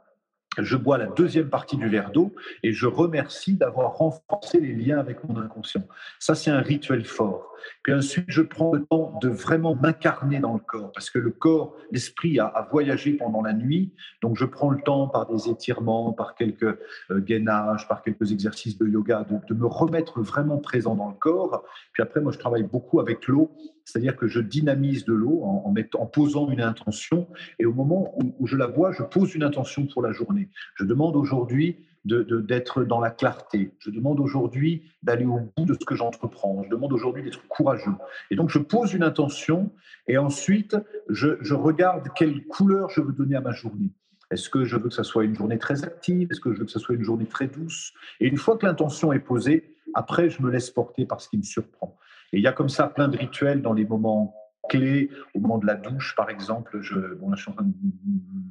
[0.62, 4.98] je bois la deuxième partie du verre d'eau et je remercie d'avoir renforcé les liens
[4.98, 5.82] avec mon inconscient.
[6.18, 7.54] Ça, c'est un rituel fort.
[7.82, 11.30] Puis ensuite, je prends le temps de vraiment m'incarner dans le corps, parce que le
[11.30, 13.92] corps, l'esprit a, voyagé pendant la nuit.
[14.22, 16.62] Donc, je prends le temps par des étirements, par quelques
[17.10, 21.64] euh, gainages, par quelques exercices de yoga, de, me remettre vraiment présent dans le corps.
[21.92, 26.06] Puis après, moi, je travaille beaucoup avec l'eau, c'est-à-dire que je dynamise de l'eau en,
[26.06, 27.26] posant une intention.
[27.58, 30.48] Et au moment où je la vois, je pose une intention pour la journée.
[30.74, 33.72] Je demande aujourd'hui d'être dans la clarté.
[33.78, 36.62] Je demande aujourd'hui d'aller au bout de ce que j'entreprends.
[36.62, 37.94] Je demande aujourd'hui d'être courageux.
[38.30, 39.70] Et donc, je pose une intention
[40.06, 40.76] et ensuite,
[41.08, 43.90] je, regarde quelle couleur je veux donner à ma journée.
[44.30, 46.28] Est-ce que je veux que ça soit une journée très active?
[46.30, 47.92] Est-ce que je veux que ça soit une journée très douce?
[48.20, 51.38] Et une fois que l'intention est posée, après, je me laisse porter par ce qui
[51.38, 51.96] me surprend.
[52.34, 54.34] Et il y a comme ça plein de rituels dans les moments
[54.68, 56.80] clé au moment de la douche, par exemple.
[56.80, 57.72] Je, bon, là, je suis en train de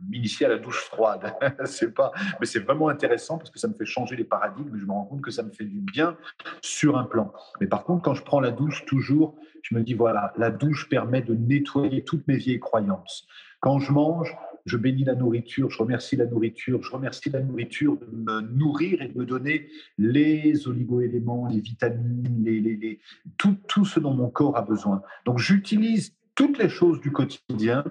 [0.10, 1.34] m'initier à la douche froide.
[1.66, 4.78] c'est pas, mais c'est vraiment intéressant parce que ça me fait changer les paradigmes.
[4.78, 6.16] Je me rends compte que ça me fait du bien
[6.62, 7.34] sur un plan.
[7.60, 10.88] Mais par contre, quand je prends la douche, toujours, je me dis voilà, la douche
[10.88, 13.28] permet de nettoyer toutes mes vieilles croyances.
[13.60, 14.34] Quand je mange,
[14.66, 19.02] je bénis la nourriture, je remercie la nourriture, je remercie la nourriture de me nourrir
[19.02, 23.00] et de me donner les oligo-éléments, les vitamines, les,
[23.38, 25.02] tout, tout ce dont mon corps a besoin.
[25.26, 27.84] Donc j'utilise toutes les choses du quotidien,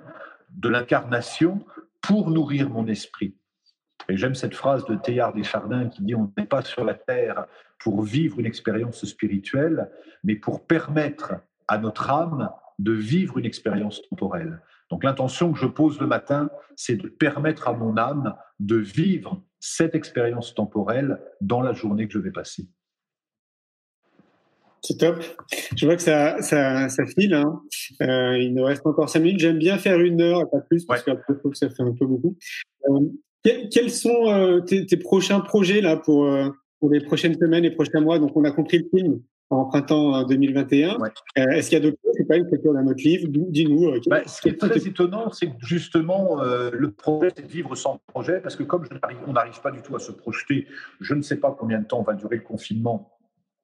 [0.51, 1.65] de l'incarnation,
[2.01, 3.35] pour nourrir mon esprit.
[4.09, 7.47] Et j'aime cette phrase de Théard Deschardins qui dit On n'est pas sur la terre
[7.79, 9.91] pour vivre une expérience spirituelle,
[10.25, 11.35] mais pour permettre
[11.69, 14.61] à notre âme de vivre une expérience temporelle.
[14.93, 19.43] Donc l'intention que je pose le matin, c'est de permettre à mon âme de vivre
[19.59, 22.69] cette expérience temporelle dans la journée que je vais passer.
[24.83, 25.25] C'est top.
[25.75, 27.33] Je vois que ça, ça, ça file.
[27.33, 27.63] Hein.
[28.03, 29.41] Euh, il nous reste encore cinq minutes.
[29.41, 32.37] J'aime bien faire une heure, pas plus, parce qu'après, que ça fait un peu beaucoup.
[32.91, 33.01] Euh,
[33.71, 36.29] quels, sont euh, tes, tes, prochains projets là pour,
[36.81, 38.19] pour les prochaines semaines, les prochains mois?
[38.19, 39.23] Donc, on a compris le film
[39.53, 40.89] en printemps 2021.
[40.89, 40.99] Euh,
[41.39, 42.27] euh, est-ce qu'il y a d'autres choses?
[42.29, 43.89] Pas une lecture d'un autre livre Dis-nous.
[43.89, 47.75] Euh, bah, ce qui est très étonnant, c'est que justement, le projet, c'est de vivre
[47.75, 48.85] sans projet, parce que comme
[49.27, 50.67] on n'arrive pas du tout à se projeter,
[51.01, 53.11] je ne sais pas combien de temps va durer le confinement.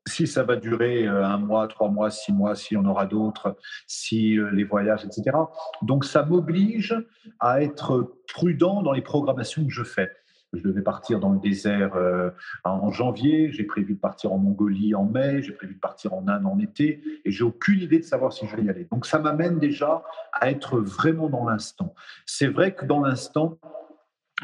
[0.07, 4.39] Si ça va durer un mois, trois mois, six mois, si on aura d'autres, si
[4.53, 5.37] les voyages, etc.
[5.83, 6.97] Donc ça m'oblige
[7.41, 10.11] à être prudent dans les programmations que je fais.
[10.55, 12.31] Je devais partir dans le désert euh,
[12.65, 16.27] en janvier, j'ai prévu de partir en Mongolie en mai, j'ai prévu de partir en
[16.27, 18.87] Inde en été, et j'ai aucune idée de savoir si je vais y aller.
[18.91, 21.95] Donc ça m'amène déjà à être vraiment dans l'instant.
[22.25, 23.59] C'est vrai que dans l'instant,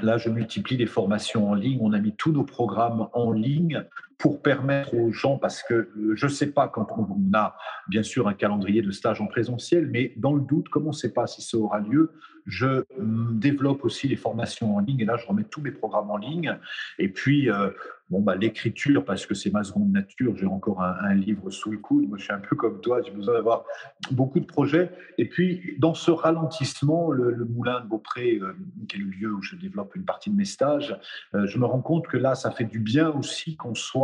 [0.02, 1.78] Là, je multiplie les formations en ligne.
[1.80, 3.84] On a mis tous nos programmes en ligne
[4.18, 7.56] pour permettre aux gens, parce que euh, je ne sais pas quand on a
[7.88, 10.92] bien sûr un calendrier de stage en présentiel, mais dans le doute, comme on ne
[10.92, 12.12] sait pas si ça aura lieu,
[12.46, 15.00] je mm, développe aussi les formations en ligne.
[15.00, 16.58] Et là, je remets tous mes programmes en ligne.
[16.98, 17.70] Et puis, euh,
[18.10, 21.78] bon, bah, l'écriture, parce que c'est ma seconde nature, j'ai encore un, livre sous le
[21.78, 22.08] coude.
[22.08, 23.64] Moi, je suis un peu comme toi, j'ai besoin d'avoir
[24.10, 24.90] beaucoup de projets.
[25.18, 28.54] Et puis, dans ce ralentissement, le, Moulin de Beaupré, euh,
[28.88, 30.98] qui est le lieu où je développe une partie de mes stages,
[31.32, 34.03] je me rends compte que là, ça fait du bien aussi qu'on soit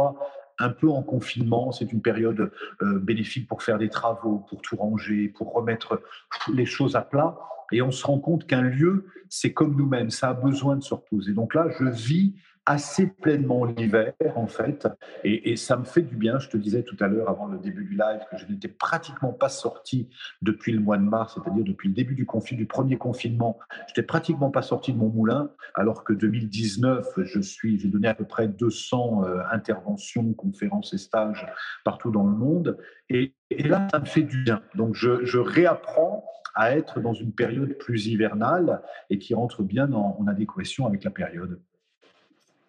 [0.58, 1.72] un peu en confinement.
[1.72, 6.02] C'est une période bénéfique pour faire des travaux, pour tout ranger, pour remettre
[6.52, 7.38] les choses à plat.
[7.72, 10.92] Et on se rend compte qu'un lieu, c'est comme nous-mêmes, ça a besoin de se
[10.92, 11.32] reposer.
[11.32, 12.34] Donc là, je vis
[12.66, 14.86] assez pleinement l'hiver, en fait,
[15.24, 16.38] et, ça me fait du bien.
[16.38, 19.32] Je te disais tout à l'heure, avant le début du live, que je n'étais pratiquement
[19.32, 20.08] pas sorti
[20.42, 23.58] depuis le mois de mars, c'est-à-dire depuis le début du, du premier confinement.
[23.86, 28.08] Je n'étais pratiquement pas sorti de mon moulin, alors que 2019, je suis, j'ai donné
[28.08, 31.46] à peu près 200 euh, interventions, conférences et stages
[31.84, 32.78] partout dans le monde.
[33.08, 34.62] Et, là, ça me fait du bien.
[34.76, 39.92] Donc, je, je réapprends à être dans une période plus hivernale et qui rentre bien
[39.92, 41.60] en, adéquation avec la période.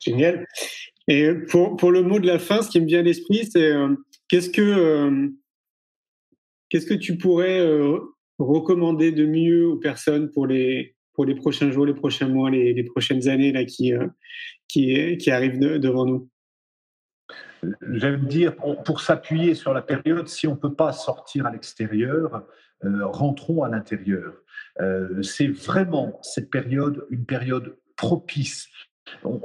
[0.02, 0.48] Génial.
[1.08, 3.72] Et pour, pour, le mot de la fin, ce qui me vient à l'esprit, c'est
[3.72, 3.96] euh,
[4.28, 5.30] qu'est-ce que euh,
[6.70, 8.00] qu'est-ce que tu pourrais euh,
[8.40, 12.74] recommander de mieux aux personnes pour les pour les prochains jours, les prochains mois, les,
[12.74, 13.94] les prochaines années là qui
[14.68, 16.30] qui, qui arrivent devant nous?
[17.92, 21.52] J'aime dire, pour, pour s'appuyer sur la période, si on ne peut pas sortir à
[21.52, 22.44] l'extérieur,
[22.82, 24.34] rentrons à l'intérieur.
[25.22, 28.68] C'est vraiment cette période une période propice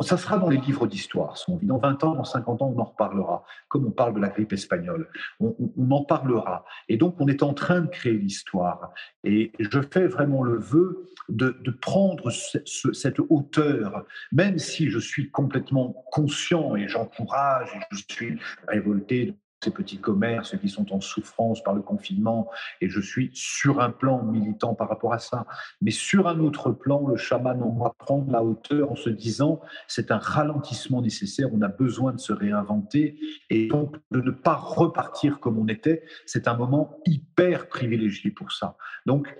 [0.01, 1.37] ça sera dans les livres d'histoire.
[1.63, 3.45] Dans 20 ans, dans 50 ans, on en reparlera.
[3.69, 5.09] Comme on parle de la grippe espagnole,
[5.41, 5.55] on,
[5.91, 6.65] en parlera.
[6.89, 8.93] Et donc, on est en train de créer l'histoire.
[9.25, 16.05] Et je fais vraiment le vœu de, prendre cette hauteur, même si je suis complètement
[16.11, 18.39] conscient et j'encourage et je suis
[18.69, 22.51] révolté ces petits commerces qui sont en souffrance par le confinement,
[22.81, 25.47] et je suis sur un plan militant par rapport à ça.
[25.81, 29.61] Mais sur un autre plan, le chaman, on va prendre la hauteur en se disant,
[29.89, 33.19] c'est un ralentissement nécessaire, on a besoin de se réinventer,
[33.51, 38.53] et donc de ne pas repartir comme on était, c'est un moment hyper privilégié pour
[38.53, 38.77] ça.
[39.07, 39.35] Donc,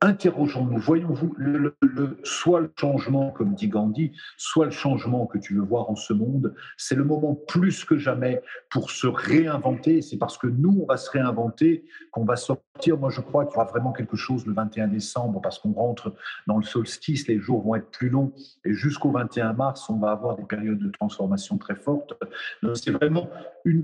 [0.00, 1.34] interrogeons-nous, voyons-vous
[2.22, 6.12] soit le changement, comme dit Gandhi, soit le changement que tu veux voir en ce
[6.12, 10.02] monde, c'est le moment plus que jamais pour se réinventer.
[10.02, 12.98] C'est parce que nous, on va se réinventer qu'on va sortir.
[12.98, 16.14] Moi, je crois qu'il y aura vraiment quelque chose le 21 décembre, parce qu'on rentre
[16.46, 18.32] dans le solstice, les jours vont être plus longs,
[18.64, 22.14] et jusqu'au 21 mars, on va avoir des périodes de transformation très fortes.
[22.74, 23.28] C'est vraiment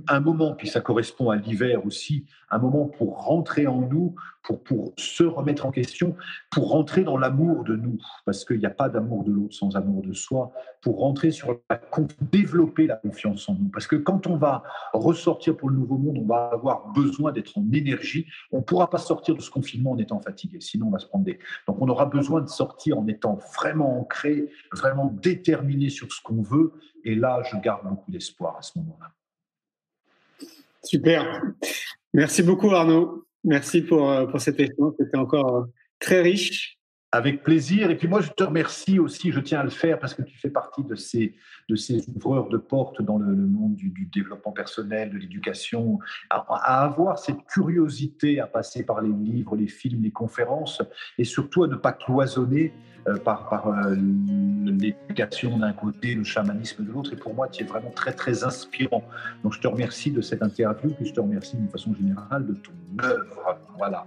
[0.09, 4.63] un moment, puis ça correspond à l'hiver aussi, un moment pour rentrer en nous, pour,
[4.63, 6.02] pour se remettre en question,
[6.51, 9.77] pour rentrer dans l'amour de nous, parce qu'il n'y a pas d'amour de l'autre sans
[9.77, 11.81] amour de soi, pour rentrer sur la,
[12.33, 13.69] développer la confiance en nous.
[13.69, 17.57] Parce que quand on va ressortir pour le nouveau monde, on va avoir besoin d'être
[17.59, 18.27] en énergie.
[18.51, 21.07] On ne pourra pas sortir de ce confinement en étant fatigué, sinon on va se
[21.07, 21.39] prendre des...
[21.67, 26.43] Donc on aura besoin de sortir en étant vraiment ancré, vraiment déterminé sur ce qu'on
[26.43, 26.73] veut.
[27.05, 29.11] Et là, je garde beaucoup d'espoir à ce moment-là.
[30.85, 31.43] Super.
[32.15, 33.27] Merci beaucoup Arnaud.
[33.45, 34.93] Merci pour, euh, pour cet échange.
[34.99, 35.65] C'était encore euh,
[36.03, 36.79] très riche.
[37.15, 37.91] Avec plaisir.
[37.91, 40.35] Et puis moi, je te remercie aussi, je tiens à le faire parce que tu
[40.39, 41.35] fais partie de ces,
[42.17, 45.99] ouvreurs de porte dans le, monde du, développement personnel, de l'éducation,
[46.31, 46.39] à,
[46.83, 50.81] avoir cette curiosité à passer par les livres, les films, les conférences
[51.19, 52.73] et surtout à ne pas cloisonner
[53.07, 57.13] euh, par, par euh, l'éducation d'un côté, le chamanisme de l'autre.
[57.13, 59.05] Et pour moi, tu es vraiment très, très inspirant.
[59.43, 62.55] Donc je te remercie de cette interview, puis je te remercie d'une façon générale de
[62.55, 62.73] ton
[63.05, 63.59] œuvre.
[63.77, 64.07] Voilà.